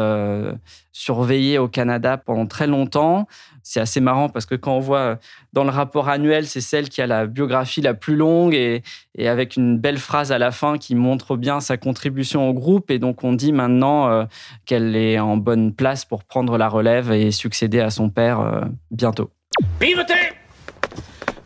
surveillée 0.97 1.59
au 1.59 1.69
Canada 1.69 2.17
pendant 2.17 2.47
très 2.47 2.67
longtemps. 2.67 3.29
C'est 3.63 3.81
assez 3.81 4.01
marrant 4.01 4.31
parce 4.31 4.47
que 4.47 4.55
quand 4.55 4.77
on 4.77 4.81
voit 4.81 4.99
euh, 4.99 5.17
dans 5.53 5.65
le 5.65 5.71
rapport 5.71 6.09
annuel, 6.09 6.47
c'est 6.47 6.63
celle 6.63 6.89
qui 6.89 7.03
a 7.03 7.07
la 7.07 7.27
biographie 7.27 7.83
la 7.83 7.93
plus 7.93 8.17
longue 8.17 8.55
et, 8.55 8.83
avec 9.19 9.57
une 9.57 9.77
belle 9.77 9.99
phrase 9.99 10.33
à 10.33 10.39
la 10.39 10.53
fin 10.53 10.79
qui 10.79 10.95
montre 10.95 11.37
bien 11.37 11.61
sa 11.61 11.77
contribution 11.77 12.49
au 12.49 12.55
groupe. 12.55 12.91
Et 12.91 12.99
donc 12.99 13.25
on 13.25 13.35
dit 13.35 13.53
maintenant 13.53 14.09
euh, 14.09 14.25
qu'elle 14.65 14.97
est 14.97 15.19
en 15.19 15.37
bonne 15.37 15.75
place 15.75 16.07
pour 16.07 16.25
prendre 16.25 16.57
la 16.57 16.69
relève 16.69 17.13
et 17.13 17.31
succéder 17.31 17.81
à 17.81 17.91
son 17.91 18.09
père 18.09 18.41
euh, 18.41 18.63
bientôt. 18.91 19.31
Pivotez! 19.79 20.15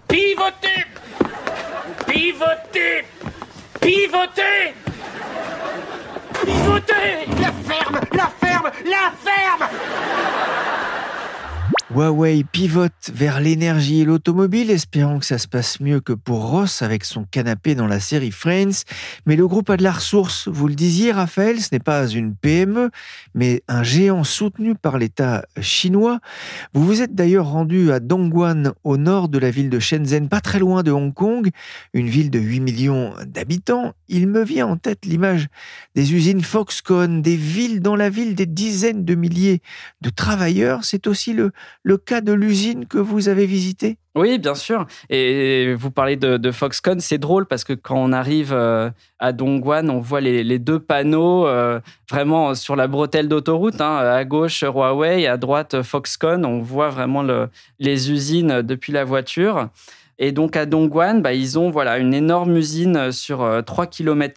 Pivotez! 0.06 0.86
Pivotez! 2.06 3.04
Pivotez! 3.80 4.74
Pivotez! 6.44 7.40
La 7.40 7.52
ferme 7.52 8.00
La 8.12 8.26
ferme 8.26 8.39
La 8.85 9.12
ferme 9.22 9.68
Huawei 11.92 12.44
pivote 12.44 13.11
vers 13.12 13.40
l'énergie 13.40 14.03
et 14.03 14.05
l'automobile, 14.05 14.70
espérant 14.70 15.18
que 15.18 15.26
ça 15.26 15.38
se 15.38 15.48
passe 15.48 15.81
mieux 15.81 15.98
que 15.98 16.12
pour 16.12 16.48
Ross 16.48 16.83
avec 16.83 17.05
son 17.05 17.24
canapé 17.24 17.74
dans 17.74 17.88
la 17.88 17.98
série 17.98 18.31
Friends. 18.31 18.85
Mais 19.26 19.35
le 19.35 19.48
groupe 19.48 19.70
a 19.70 19.76
de 19.76 19.83
la 19.83 19.90
ressource. 19.90 20.46
Vous 20.46 20.68
le 20.68 20.76
disiez, 20.76 21.11
Raphaël, 21.11 21.61
ce 21.61 21.70
n'est 21.72 21.81
pas 21.81 22.07
une 22.07 22.37
PME, 22.37 22.90
mais 23.35 23.64
un 23.66 23.83
géant 23.83 24.22
soutenu 24.22 24.76
par 24.76 24.98
l'État 24.98 25.44
chinois. 25.61 26.20
Vous 26.74 26.87
vous 26.87 27.03
êtes 27.03 27.16
d'ailleurs 27.16 27.48
rendu 27.48 27.90
à 27.90 27.98
Dongguan, 27.98 28.72
au 28.85 28.96
nord 28.96 29.29
de 29.29 29.38
la 29.38 29.50
ville 29.50 29.68
de 29.68 29.81
Shenzhen, 29.81 30.29
pas 30.29 30.40
très 30.40 30.61
loin 30.61 30.85
de 30.85 30.92
Hong 30.92 31.12
Kong, 31.12 31.50
une 31.92 32.09
ville 32.09 32.31
de 32.31 32.38
8 32.38 32.61
millions 32.61 33.14
d'habitants. 33.26 33.94
Il 34.07 34.29
me 34.29 34.44
vient 34.44 34.68
en 34.68 34.76
tête 34.76 35.05
l'image 35.07 35.48
des 35.96 36.14
usines 36.14 36.42
Foxconn, 36.42 37.20
des 37.20 37.37
villes 37.37 37.81
dans 37.81 37.96
la 37.96 38.11
ville, 38.11 38.37
des 38.37 38.46
dizaines 38.46 39.05
de 39.05 39.16
milliers 39.16 39.61
de 40.03 40.11
travailleurs. 40.11 40.85
C'est 40.85 41.09
aussi 41.09 41.33
le 41.33 41.50
le 41.83 41.97
cas 41.97 42.21
de 42.21 42.33
l'usine 42.33 42.87
que 42.87 42.99
vous 42.99 43.29
avez 43.29 43.47
visitée? 43.47 43.97
Oui, 44.14 44.38
bien 44.38 44.55
sûr. 44.55 44.87
Et 45.09 45.75
vous 45.75 45.90
parlez 45.90 46.16
de, 46.16 46.51
Foxconn, 46.51 47.01
c'est 47.01 47.19
drôle 47.19 47.47
parce 47.47 47.64
que 47.64 47.73
quand 47.73 47.97
on 47.97 48.12
arrive 48.12 48.53
euh, 48.53 48.90
à 49.19 49.33
Dongguan, 49.33 49.88
on 49.88 50.01
voit 50.01 50.21
les, 50.21 50.59
deux 50.59 50.81
panneaux 50.81 51.47
euh, 51.47 51.81
vraiment 52.11 52.55
sur 52.55 52.77
la 52.77 52.88
bretelle 52.88 53.29
d'autoroute. 53.29 53.81
Hein. 53.81 53.97
à 53.97 54.25
gauche, 54.25 54.62
Huawei, 54.62 55.27
à 55.27 55.37
droite, 55.37 55.83
Foxconn. 55.83 56.45
On 56.45 56.61
voit 56.61 56.90
vraiment 56.90 57.25
les 57.79 58.11
usines 58.11 58.62
depuis 58.62 58.93
la 58.93 59.05
voiture. 59.05 59.69
Et 60.23 60.33
donc 60.33 60.55
à 60.55 60.66
Dongguan, 60.66 61.23
bah, 61.23 61.33
ils 61.33 61.59
ont 61.59 61.71
voilà, 61.71 61.99
une 61.99 62.12
énorme 62.12 62.55
usine 62.55 63.11
sur 63.11 63.38
3 63.64 63.85
euh, 63.85 63.88
km 63.88 64.35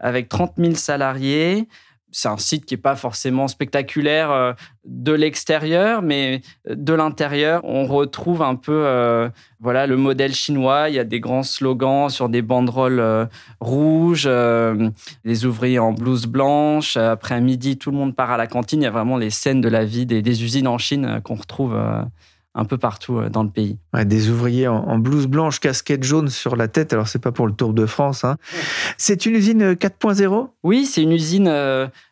avec 0.00 0.28
30 0.30 0.54
000 0.56 0.74
salariés 0.74 1.68
c'est 2.12 2.28
un 2.28 2.36
site 2.36 2.66
qui 2.66 2.74
n'est 2.74 2.80
pas 2.80 2.96
forcément 2.96 3.48
spectaculaire 3.48 4.30
euh, 4.30 4.52
de 4.84 5.12
l'extérieur, 5.12 6.02
mais 6.02 6.40
de 6.68 6.92
l'intérieur, 6.92 7.60
on 7.64 7.86
retrouve 7.86 8.42
un 8.42 8.56
peu 8.56 8.82
euh, 8.86 9.28
voilà 9.60 9.86
le 9.86 9.96
modèle 9.96 10.34
chinois. 10.34 10.88
Il 10.88 10.94
y 10.94 10.98
a 10.98 11.04
des 11.04 11.20
grands 11.20 11.42
slogans 11.42 12.08
sur 12.08 12.28
des 12.28 12.42
banderoles 12.42 13.00
euh, 13.00 13.26
rouges, 13.60 14.28
des 15.24 15.46
ouvriers 15.46 15.78
en 15.78 15.92
blouse 15.92 16.26
blanche. 16.26 16.96
Après 16.96 17.40
midi, 17.40 17.78
tout 17.78 17.90
le 17.90 17.96
monde 17.96 18.16
part 18.16 18.30
à 18.30 18.36
la 18.36 18.46
cantine. 18.46 18.80
Il 18.80 18.84
y 18.84 18.88
a 18.88 18.90
vraiment 18.90 19.16
les 19.16 19.30
scènes 19.30 19.60
de 19.60 19.68
la 19.68 19.84
vie 19.84 20.06
des, 20.06 20.44
usines 20.44 20.68
en 20.68 20.78
Chine 20.78 21.20
qu'on 21.24 21.34
retrouve 21.34 21.76
un 22.54 22.64
peu 22.64 22.78
partout 22.78 23.20
dans 23.30 23.42
le 23.42 23.50
pays. 23.50 23.78
des 24.04 24.28
ouvriers 24.28 24.66
en, 24.66 24.98
blouse 24.98 25.26
blanche, 25.26 25.60
casquette 25.60 26.02
jaune 26.02 26.28
sur 26.28 26.56
la 26.56 26.68
tête. 26.68 26.92
Alors 26.92 27.06
c'est 27.06 27.20
pas 27.20 27.32
pour 27.32 27.46
le 27.46 27.52
Tour 27.52 27.72
de 27.72 27.86
France. 27.86 28.24
Hein. 28.24 28.36
C'est 28.96 29.24
une 29.26 29.36
usine 29.36 29.72
4.0 29.74 30.48
Oui, 30.62 30.84
c'est 30.84 31.02
une 31.02 31.12
usine 31.12 31.52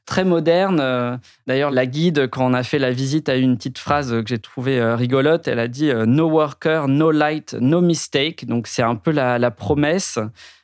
très 0.06 0.24
moderne. 0.24 1.20
D'ailleurs, 1.46 1.72
la 1.72 1.86
guide, 1.86 2.28
quand 2.30 2.46
on 2.46 2.54
a 2.54 2.62
fait 2.62 2.78
la 2.78 2.92
visite, 2.92 3.28
a 3.28 3.36
eu 3.36 3.40
une 3.40 3.56
petite 3.56 3.78
phrase 3.78 4.10
que 4.10 4.26
j'ai 4.26 4.38
trouvée 4.38 4.80
rigolote. 4.94 5.48
Elle 5.48 5.58
a 5.58 5.68
dit 5.68 5.90
No 6.06 6.28
worker, 6.28 6.86
no 6.86 7.10
light, 7.10 7.56
no 7.60 7.80
mistake. 7.80 8.46
Donc 8.46 8.68
c'est 8.68 8.82
un 8.82 8.94
peu 8.94 9.10
la, 9.10 9.40
la 9.40 9.50
promesse. 9.50 10.20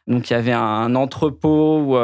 Donc 0.06 0.30
il 0.30 0.34
y 0.34 0.36
avait 0.36 0.52
un 0.52 0.94
entrepôt 0.94 1.80
où 1.80 1.96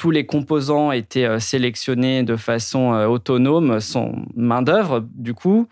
tous 0.00 0.10
les 0.10 0.24
composants 0.24 0.92
étaient 0.92 1.26
euh, 1.26 1.38
sélectionnés 1.38 2.22
de 2.22 2.36
façon 2.36 2.94
euh, 2.94 3.06
autonome, 3.06 3.80
sans 3.80 4.12
main-d'œuvre, 4.34 5.04
du 5.14 5.34
coup. 5.34 5.68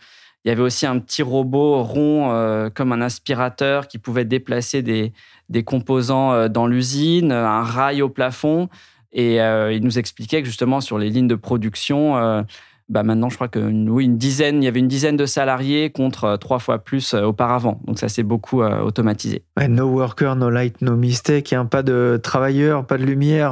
Il 0.48 0.50
y 0.50 0.52
avait 0.52 0.62
aussi 0.62 0.87
un 0.87 0.98
petit 0.98 1.22
robot 1.22 1.82
rond 1.82 2.32
euh, 2.32 2.70
comme 2.70 2.92
un 2.92 3.02
aspirateur 3.02 3.87
qui 3.87 3.98
pouvait 3.98 4.24
déplacer 4.24 4.80
des, 4.80 5.12
des 5.50 5.62
composants 5.62 6.48
dans 6.48 6.66
l'usine, 6.66 7.32
un 7.32 7.62
rail 7.62 8.00
au 8.00 8.08
plafond. 8.08 8.70
Et 9.12 9.37
il 9.37 9.80
nous 9.82 9.98
expliquait 9.98 10.40
que 10.40 10.46
justement 10.46 10.80
sur 10.80 10.96
les 10.96 11.11
lignes 11.11 11.28
de 11.28 11.34
production, 11.34 12.44
bah 12.88 13.03
maintenant, 13.03 13.29
je 13.29 13.35
crois 13.35 13.48
que 13.48 13.59
oui, 13.59 14.07
une 14.07 14.16
dizaine, 14.16 14.62
il 14.62 14.64
y 14.64 14.68
avait 14.68 14.81
une 14.81 14.88
dizaine 14.88 15.18
de 15.18 15.27
salariés 15.27 15.90
contre 15.90 16.24
euh, 16.24 16.37
trois 16.38 16.59
fois 16.59 16.79
plus 16.79 17.12
euh, 17.12 17.24
auparavant. 17.24 17.81
Donc 17.85 17.98
ça 17.98 18.09
s'est 18.09 18.22
beaucoup 18.22 18.62
euh, 18.62 18.81
automatisé. 18.81 19.42
no 19.68 19.85
worker, 19.85 20.37
no 20.37 20.48
light, 20.48 20.81
no 20.81 20.96
mistake. 20.96 21.53
Hein, 21.53 21.66
pas 21.66 21.83
de 21.83 22.18
travailleurs, 22.22 22.87
pas 22.87 22.96
de 22.96 23.05
lumière, 23.05 23.51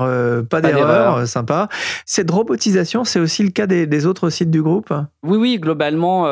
pas, 0.48 0.62
d'erreur. 0.62 1.26
Sympa. 1.26 1.68
Cette 2.06 2.30
robotisation, 2.30 3.04
c'est 3.04 3.20
aussi 3.20 3.42
le 3.42 3.50
cas 3.50 3.66
des, 3.66 4.06
autres 4.06 4.30
sites 4.30 4.50
du 4.50 4.62
groupe? 4.62 4.92
Oui, 5.22 5.36
oui. 5.36 5.58
Globalement, 5.58 6.26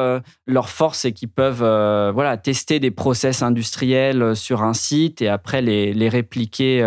leur 0.46 0.68
force, 0.68 1.00
c'est 1.00 1.12
qu'ils 1.12 1.28
peuvent 1.28 2.12
voilà, 2.14 2.36
tester 2.36 2.80
des 2.80 2.90
process 2.90 3.42
industriels 3.42 4.36
sur 4.36 4.62
un 4.62 4.74
site 4.74 5.22
et 5.22 5.28
après 5.28 5.62
les, 5.62 5.92
les 5.92 6.08
répliquer 6.08 6.82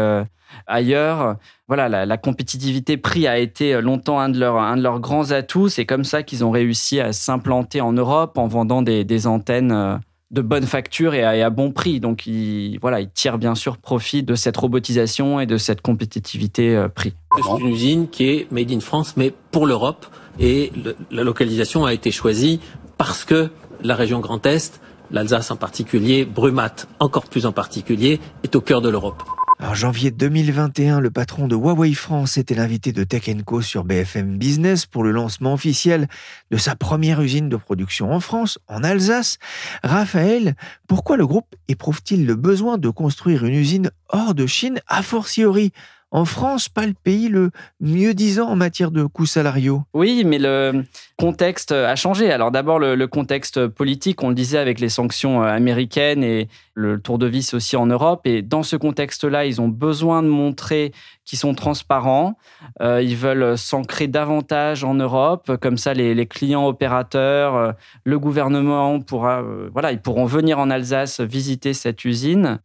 ailleurs. 0.65 1.36
Voilà, 1.67 2.05
la, 2.05 2.17
compétitivité 2.17 2.97
prix 2.97 3.27
a 3.27 3.38
été 3.38 3.81
longtemps 3.81 4.19
un 4.19 4.29
de, 4.29 4.39
leurs, 4.39 4.57
un 4.57 4.77
de 4.77 4.83
leurs 4.83 4.99
grands 4.99 5.31
atouts. 5.31 5.69
C'est 5.69 5.86
comme 5.86 6.03
ça 6.03 6.23
qu'ils 6.23 6.45
ont 6.45 6.51
réussi 6.51 6.99
à 6.99 7.13
s'implanter 7.13 7.81
en 7.81 7.93
Europe 7.93 8.38
en 8.38 8.47
vendant 8.47 8.81
des, 8.81 9.27
antennes 9.27 9.71
euh, 9.71 9.95
de 10.31 10.41
bonne 10.41 10.65
facture 10.65 11.13
et 11.13 11.23
à, 11.23 11.49
bon 11.49 11.71
prix. 11.71 11.99
Donc, 11.99 12.27
ils, 12.27 12.77
voilà, 12.79 13.01
ils 13.01 13.10
tirent 13.10 13.38
bien 13.38 13.55
sûr 13.55 13.77
profit 13.77 14.23
de 14.23 14.36
cette 14.36 14.57
robotisation 14.57 15.39
et 15.39 15.45
de 15.45 15.57
cette 15.57 15.81
compétitivité 15.81 16.75
euh, 16.75 16.88
prix. 16.88 17.13
C'est 17.36 17.62
une 17.62 17.67
usine 17.67 18.10
qui 18.10 18.29
est 18.29 18.51
made 18.51 18.71
in 18.71 18.79
France, 18.79 19.15
mais 19.17 19.33
pour 19.51 19.67
l'Europe. 19.67 20.05
Et 20.39 20.71
la 21.10 21.23
localisation 21.23 21.86
a 21.86 21.93
été 21.93 22.12
choisie 22.12 22.60
parce 22.97 23.25
que 23.25 23.49
la 23.83 23.95
région 23.95 24.19
Grand 24.19 24.45
Est, 24.45 24.79
l'Alsace 25.12 25.51
en 25.51 25.55
particulier, 25.55 26.25
Brumat 26.25 26.75
encore 26.99 27.25
plus 27.25 27.45
en 27.45 27.51
particulier, 27.51 28.19
est 28.43 28.55
au 28.55 28.62
cœur 28.62 28.81
de 28.81 28.89
l'Europe. 28.89 29.23
En 29.60 29.74
janvier 29.74 30.12
2021, 30.12 31.00
le 31.00 31.10
patron 31.10 31.48
de 31.48 31.56
Huawei 31.56 31.96
France 31.96 32.38
était 32.38 32.54
l'invité 32.54 32.91
de 32.91 33.04
Tech 33.04 33.28
Co 33.43 33.63
sur 33.63 33.86
BFM 33.86 34.38
Business 34.38 34.86
pour 34.86 35.04
le 35.04 35.10
lancement 35.10 35.54
officiel 35.54 36.08
de 36.52 36.58
sa 36.58 36.76
première 36.76 37.22
usine 37.22 37.50
de 37.50 37.56
production 37.56 38.13
en 38.13 38.20
France, 38.20 38.60
en 38.67 38.84
Alsace. 38.84 39.39
Raphaël, 39.84 40.56
pourquoi 40.88 41.17
le 41.17 41.26
groupe 41.26 41.56
éprouve-t-il 41.70 42.28
le 42.28 42.36
besoin 42.36 42.78
de 42.78 42.89
construire 42.89 43.46
une 43.46 43.56
usine 43.56 43.89
hors 44.10 44.36
de 44.36 44.46
Chine, 44.46 44.80
a 44.88 45.02
fortiori? 45.02 45.74
En 46.12 46.24
France, 46.24 46.70
pas 46.70 46.86
le 46.86 46.93
pays 46.93 47.28
le 47.28 47.52
mieux 47.82 48.13
disant 48.13 48.48
en 48.48 48.56
matière 48.56 48.91
de 48.91 49.04
coûts 49.04 49.26
salariaux. 49.26 49.84
Oui, 49.93 50.24
mais 50.26 50.38
le 50.39 50.86
contexte 51.17 51.74
a 51.74 51.96
changé. 51.98 52.32
Alors 52.32 52.50
d'abord, 52.52 52.80
le, 52.80 53.08
contexte 53.08 53.67
politique, 53.67 54.24
on 54.24 54.30
le 54.30 54.36
disait 54.36 54.58
avec 54.58 54.80
les 54.80 54.88
sanctions 54.88 55.43
euh, 55.43 55.48
américaines 55.48 56.24
et 56.24 56.48
le 56.76 57.00
tour 57.02 57.17
de 57.17 57.28
vis 57.28 57.54
aussi 57.54 57.76
en 57.76 57.88
Europe. 57.88 58.22
Et 58.26 58.41
dans 58.41 58.63
ce 58.63 58.78
contexte-là, 58.78 59.46
ils 59.46 59.60
ont 59.60 59.67
besoin 59.67 60.24
de 60.24 60.30
montrer 60.30 60.93
qu'ils 61.26 61.39
sont 61.39 61.54
transparents. 61.54 62.38
Euh, 62.82 63.02
ils 63.02 63.17
veulent 63.17 63.58
s'ancrer 63.58 64.08
davantage 64.08 64.86
en 64.86 64.93
Europe. 64.93 65.58
Comme 65.62 65.78
ça, 65.78 65.93
les, 65.93 66.26
clients 66.26 66.67
opérateurs, 66.67 67.56
euh, 67.56 67.72
le 68.06 68.17
gouvernement 68.17 69.02
pourra, 69.02 69.43
voilà, 69.74 69.91
ils 69.91 70.02
pourront 70.02 70.26
venir 70.26 70.58
en 70.60 70.70
Alsace 70.70 71.20
visiter 71.20 71.74
cette 71.74 72.06
usine. 72.06 72.60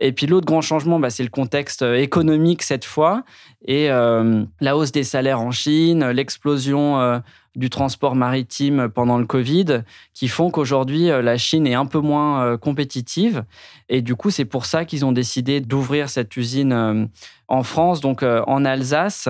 Et 0.00 0.12
puis 0.12 0.26
l'autre 0.26 0.46
grand 0.46 0.60
changement, 0.62 0.98
bah, 0.98 1.10
c'est 1.10 1.22
le 1.22 1.28
contexte 1.28 1.82
euh, 1.82 1.94
économique 1.96 2.62
cette 2.62 2.84
fois 2.84 3.24
et 3.66 3.90
euh, 3.90 4.44
la 4.60 4.76
hausse 4.76 4.92
des 4.92 5.04
salaires 5.04 5.40
en 5.40 5.50
Chine, 5.50 6.08
l'explosion 6.10 6.98
euh, 6.98 7.18
du 7.56 7.68
transport 7.68 8.14
maritime 8.14 8.88
pendant 8.88 9.18
le 9.18 9.26
Covid, 9.26 9.82
qui 10.14 10.28
font 10.28 10.50
qu'aujourd'hui 10.50 11.08
la 11.08 11.36
Chine 11.36 11.66
est 11.66 11.74
un 11.74 11.84
peu 11.84 11.98
moins 11.98 12.56
compétitive. 12.56 13.44
Et 13.88 14.02
du 14.02 14.14
coup, 14.14 14.30
c'est 14.30 14.44
pour 14.44 14.66
ça 14.66 14.84
qu'ils 14.84 15.04
ont 15.04 15.10
décidé 15.10 15.60
d'ouvrir 15.60 16.08
cette 16.08 16.36
usine 16.36 17.08
en 17.48 17.62
France, 17.64 18.00
donc 18.00 18.22
en 18.22 18.64
Alsace. 18.64 19.28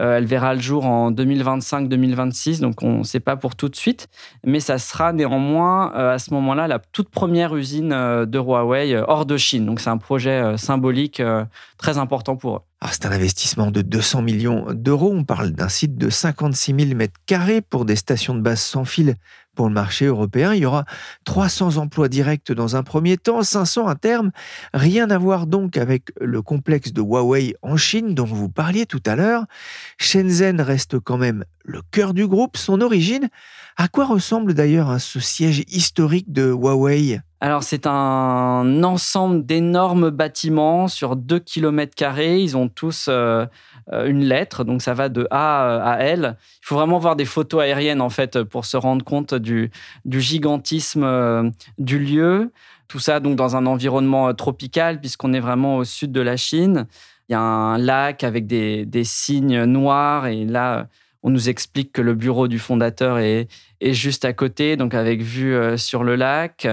Euh, 0.00 0.16
elle 0.16 0.24
verra 0.24 0.54
le 0.54 0.60
jour 0.60 0.86
en 0.86 1.10
2025-2026, 1.12 2.60
donc 2.60 2.82
on 2.82 2.98
ne 2.98 3.02
sait 3.02 3.20
pas 3.20 3.36
pour 3.36 3.56
tout 3.56 3.68
de 3.68 3.76
suite. 3.76 4.08
Mais 4.44 4.60
ça 4.60 4.78
sera 4.78 5.12
néanmoins 5.12 5.92
euh, 5.94 6.14
à 6.14 6.18
ce 6.18 6.32
moment-là 6.34 6.68
la 6.68 6.78
toute 6.78 7.10
première 7.10 7.54
usine 7.54 7.92
euh, 7.92 8.26
de 8.26 8.38
Huawei 8.38 8.96
hors 9.06 9.26
de 9.26 9.36
Chine. 9.36 9.66
Donc 9.66 9.80
c'est 9.80 9.90
un 9.90 9.98
projet 9.98 10.56
symbolique 10.56 11.22
très 11.78 11.98
important 11.98 12.36
pour 12.36 12.56
eux. 12.56 12.71
Ah, 12.84 12.88
c'est 12.90 13.06
un 13.06 13.12
investissement 13.12 13.70
de 13.70 13.80
200 13.80 14.22
millions 14.22 14.66
d'euros. 14.72 15.12
On 15.14 15.22
parle 15.22 15.52
d'un 15.52 15.68
site 15.68 15.96
de 15.96 16.10
56 16.10 16.74
000 16.76 16.96
mètres 16.96 17.20
carrés 17.26 17.60
pour 17.60 17.84
des 17.84 17.94
stations 17.94 18.34
de 18.34 18.40
base 18.40 18.60
sans 18.60 18.84
fil 18.84 19.14
pour 19.54 19.68
le 19.68 19.72
marché 19.72 20.06
européen. 20.06 20.52
Il 20.52 20.62
y 20.62 20.66
aura 20.66 20.84
300 21.22 21.76
emplois 21.76 22.08
directs 22.08 22.50
dans 22.50 22.74
un 22.74 22.82
premier 22.82 23.18
temps, 23.18 23.44
500 23.44 23.86
à 23.86 23.94
terme. 23.94 24.32
Rien 24.74 25.10
à 25.10 25.18
voir 25.18 25.46
donc 25.46 25.76
avec 25.76 26.10
le 26.20 26.42
complexe 26.42 26.92
de 26.92 27.00
Huawei 27.00 27.54
en 27.62 27.76
Chine 27.76 28.16
dont 28.16 28.24
vous 28.24 28.48
parliez 28.48 28.84
tout 28.84 29.02
à 29.06 29.14
l'heure. 29.14 29.44
Shenzhen 29.98 30.60
reste 30.60 30.98
quand 30.98 31.18
même 31.18 31.44
le 31.64 31.82
cœur 31.92 32.12
du 32.14 32.26
groupe, 32.26 32.56
son 32.56 32.80
origine. 32.80 33.28
À 33.76 33.86
quoi 33.86 34.06
ressemble 34.06 34.54
d'ailleurs 34.54 35.00
ce 35.00 35.20
siège 35.20 35.62
historique 35.68 36.32
de 36.32 36.50
Huawei? 36.50 37.20
Alors, 37.44 37.64
c'est 37.64 37.88
un 37.88 38.84
ensemble 38.84 39.44
d'énormes 39.44 40.10
bâtiments 40.10 40.86
sur 40.86 41.16
2 41.16 41.40
km. 41.40 42.20
Ils 42.20 42.56
ont 42.56 42.68
tous 42.68 43.06
euh, 43.08 43.46
euh, 43.92 44.06
une 44.06 44.22
lettre, 44.22 44.62
donc 44.62 44.80
ça 44.80 44.94
va 44.94 45.08
de 45.08 45.26
A 45.32 45.82
à 45.82 45.98
L. 46.04 46.36
Il 46.62 46.66
faut 46.66 46.76
vraiment 46.76 47.00
voir 47.00 47.16
des 47.16 47.24
photos 47.24 47.62
aériennes, 47.62 48.00
en 48.00 48.10
fait, 48.10 48.44
pour 48.44 48.64
se 48.64 48.76
rendre 48.76 49.04
compte 49.04 49.34
du, 49.34 49.72
gigantisme 50.08 51.02
euh, 51.02 51.50
du 51.78 51.98
lieu. 51.98 52.52
Tout 52.86 53.00
ça, 53.00 53.18
donc, 53.18 53.34
dans 53.34 53.56
un 53.56 53.66
environnement 53.66 54.32
tropical, 54.34 55.00
puisqu'on 55.00 55.32
est 55.32 55.40
vraiment 55.40 55.78
au 55.78 55.84
sud 55.84 56.12
de 56.12 56.20
la 56.20 56.36
Chine. 56.36 56.86
Il 57.28 57.32
y 57.32 57.34
a 57.34 57.40
un 57.40 57.76
lac 57.76 58.22
avec 58.22 58.46
des, 58.46 58.86
des 58.86 59.02
signes 59.02 59.64
noirs, 59.64 60.28
et 60.28 60.44
là, 60.44 60.86
on 61.22 61.30
nous 61.30 61.48
explique 61.48 61.92
que 61.92 62.02
le 62.02 62.14
bureau 62.14 62.48
du 62.48 62.58
fondateur 62.58 63.18
est, 63.18 63.48
juste 63.80 64.24
à 64.24 64.32
côté, 64.32 64.76
donc 64.76 64.94
avec 64.94 65.22
vue 65.22 65.54
euh, 65.54 65.76
sur 65.76 66.04
le 66.04 66.14
lac. 66.14 66.68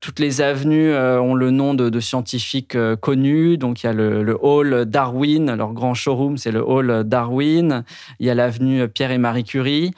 Toutes 0.00 0.18
les 0.18 0.40
avenues 0.40 0.92
euh, 0.92 1.20
ont 1.20 1.34
le 1.34 1.50
nom 1.50 1.74
de, 1.74 2.00
scientifiques 2.00 2.74
euh, 2.74 2.96
connus. 2.96 3.58
Donc 3.58 3.82
il 3.82 3.86
y 3.86 3.88
a 3.88 3.92
le, 3.92 4.36
hall 4.40 4.84
Darwin, 4.86 5.54
leur 5.54 5.72
grand 5.72 5.94
showroom, 5.94 6.36
c'est 6.36 6.52
le 6.52 6.62
hall 6.62 7.04
Darwin. 7.04 7.84
Il 8.18 8.26
y 8.26 8.30
a 8.30 8.34
l'avenue 8.34 8.88
Pierre 8.88 9.10
et 9.10 9.18
Marie 9.18 9.44
Curie. 9.44 9.92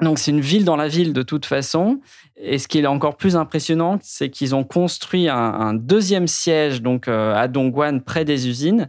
Donc 0.00 0.18
c'est 0.18 0.30
une 0.30 0.40
ville 0.40 0.64
dans 0.64 0.76
la 0.76 0.88
ville 0.88 1.12
de 1.12 1.22
toute 1.22 1.46
façon. 1.46 2.00
Et 2.36 2.58
ce 2.58 2.68
qui 2.68 2.78
est 2.78 2.86
encore 2.86 3.16
plus 3.16 3.36
impressionnant, 3.36 3.98
c'est 4.02 4.30
qu'ils 4.30 4.54
ont 4.54 4.64
construit 4.64 5.28
un, 5.28 5.74
deuxième 5.74 6.26
siège 6.26 6.80
donc 6.80 7.06
à 7.06 7.46
Dongguan 7.48 8.00
près 8.00 8.24
des 8.24 8.48
usines. 8.48 8.88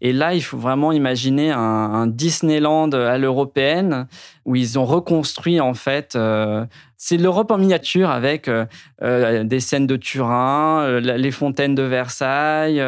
Et 0.00 0.12
là, 0.12 0.34
il 0.34 0.42
faut 0.42 0.58
vraiment 0.58 0.92
imaginer 0.92 1.50
un, 1.50 2.06
Disneyland 2.06 2.90
à 2.90 3.18
l'européenne 3.18 4.06
où 4.44 4.56
ils 4.56 4.78
ont 4.78 4.84
reconstruit 4.84 5.60
en 5.60 5.74
fait. 5.74 6.16
Euh, 6.16 6.64
c'est 6.96 7.16
l'Europe 7.16 7.50
en 7.50 7.58
miniature 7.58 8.10
avec 8.10 8.48
euh, 8.48 8.66
euh, 9.02 9.44
des 9.44 9.60
scènes 9.60 9.86
de 9.86 9.96
Turin, 9.96 11.00
les 11.00 11.30
fontaines 11.30 11.74
de 11.74 11.82
Versailles, 11.82 12.82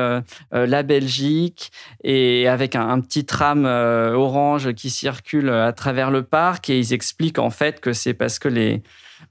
la 0.52 0.82
Belgique, 0.82 1.70
et 2.02 2.48
avec 2.48 2.74
un, 2.76 2.88
un 2.88 3.00
petit 3.00 3.24
tram 3.24 3.64
orange 3.64 4.72
qui 4.72 4.90
circule 4.90 5.50
à 5.50 5.72
travers 5.72 6.10
le 6.10 6.22
parc. 6.22 6.70
Et 6.70 6.78
ils 6.78 6.92
expliquent 6.92 7.38
en 7.38 7.50
fait 7.50 7.80
que 7.80 7.92
c'est 7.92 8.14
parce 8.14 8.38
que 8.38 8.48
les 8.48 8.82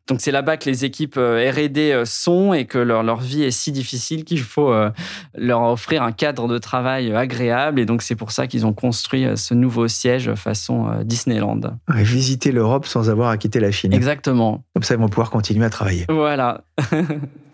donc 0.09 0.21
c'est 0.21 0.31
là-bas 0.31 0.57
que 0.57 0.65
les 0.67 0.85
équipes 0.85 1.17
euh, 1.17 1.51
R&D 1.51 1.91
euh, 1.91 2.03
sont 2.03 2.53
et 2.53 2.65
que 2.65 2.79
leur, 2.79 3.03
leur 3.03 3.19
vie 3.19 3.43
est 3.43 3.51
si 3.51 3.71
difficile 3.71 4.25
qu'il 4.25 4.41
faut 4.41 4.73
euh, 4.73 4.89
leur 5.37 5.61
offrir 5.61 6.01
un 6.01 6.11
cadre 6.11 6.47
de 6.47 6.57
travail 6.57 7.13
agréable. 7.13 7.79
Et 7.79 7.85
donc 7.85 8.01
c'est 8.01 8.15
pour 8.15 8.31
ça 8.31 8.47
qu'ils 8.47 8.65
ont 8.65 8.73
construit 8.73 9.27
ce 9.35 9.53
nouveau 9.53 9.87
siège 9.87 10.33
façon 10.33 10.87
Disneyland. 11.03 11.61
visiter 11.89 12.51
l'Europe 12.51 12.87
sans 12.87 13.09
avoir 13.09 13.29
à 13.29 13.37
quitter 13.37 13.59
la 13.59 13.71
Chine. 13.71 13.93
Exactement. 13.93 14.63
Comme 14.73 14.83
ça 14.83 14.95
ils 14.95 14.99
vont 14.99 15.09
pouvoir 15.09 15.29
continuer 15.29 15.65
à 15.65 15.69
travailler. 15.69 16.05
Voilà. 16.09 16.61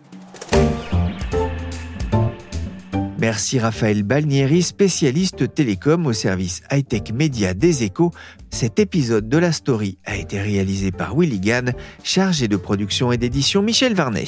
Merci 3.18 3.58
Raphaël 3.58 4.02
Balnieri, 4.02 4.62
spécialiste 4.62 5.54
télécom 5.54 6.06
au 6.06 6.12
service 6.12 6.62
high-tech 6.70 7.14
média 7.14 7.54
des 7.54 7.82
échos. 7.82 8.12
Cet 8.50 8.78
épisode 8.78 9.26
de 9.28 9.38
la 9.38 9.52
story 9.52 9.96
a 10.04 10.16
été 10.16 10.38
réalisé 10.38 10.90
par 10.90 11.16
Willy 11.16 11.40
Gann, 11.40 11.72
chargé 12.04 12.46
de 12.46 12.56
production 12.56 13.12
et 13.12 13.16
d'édition 13.16 13.62
Michel 13.62 13.94
Varnet. 13.94 14.26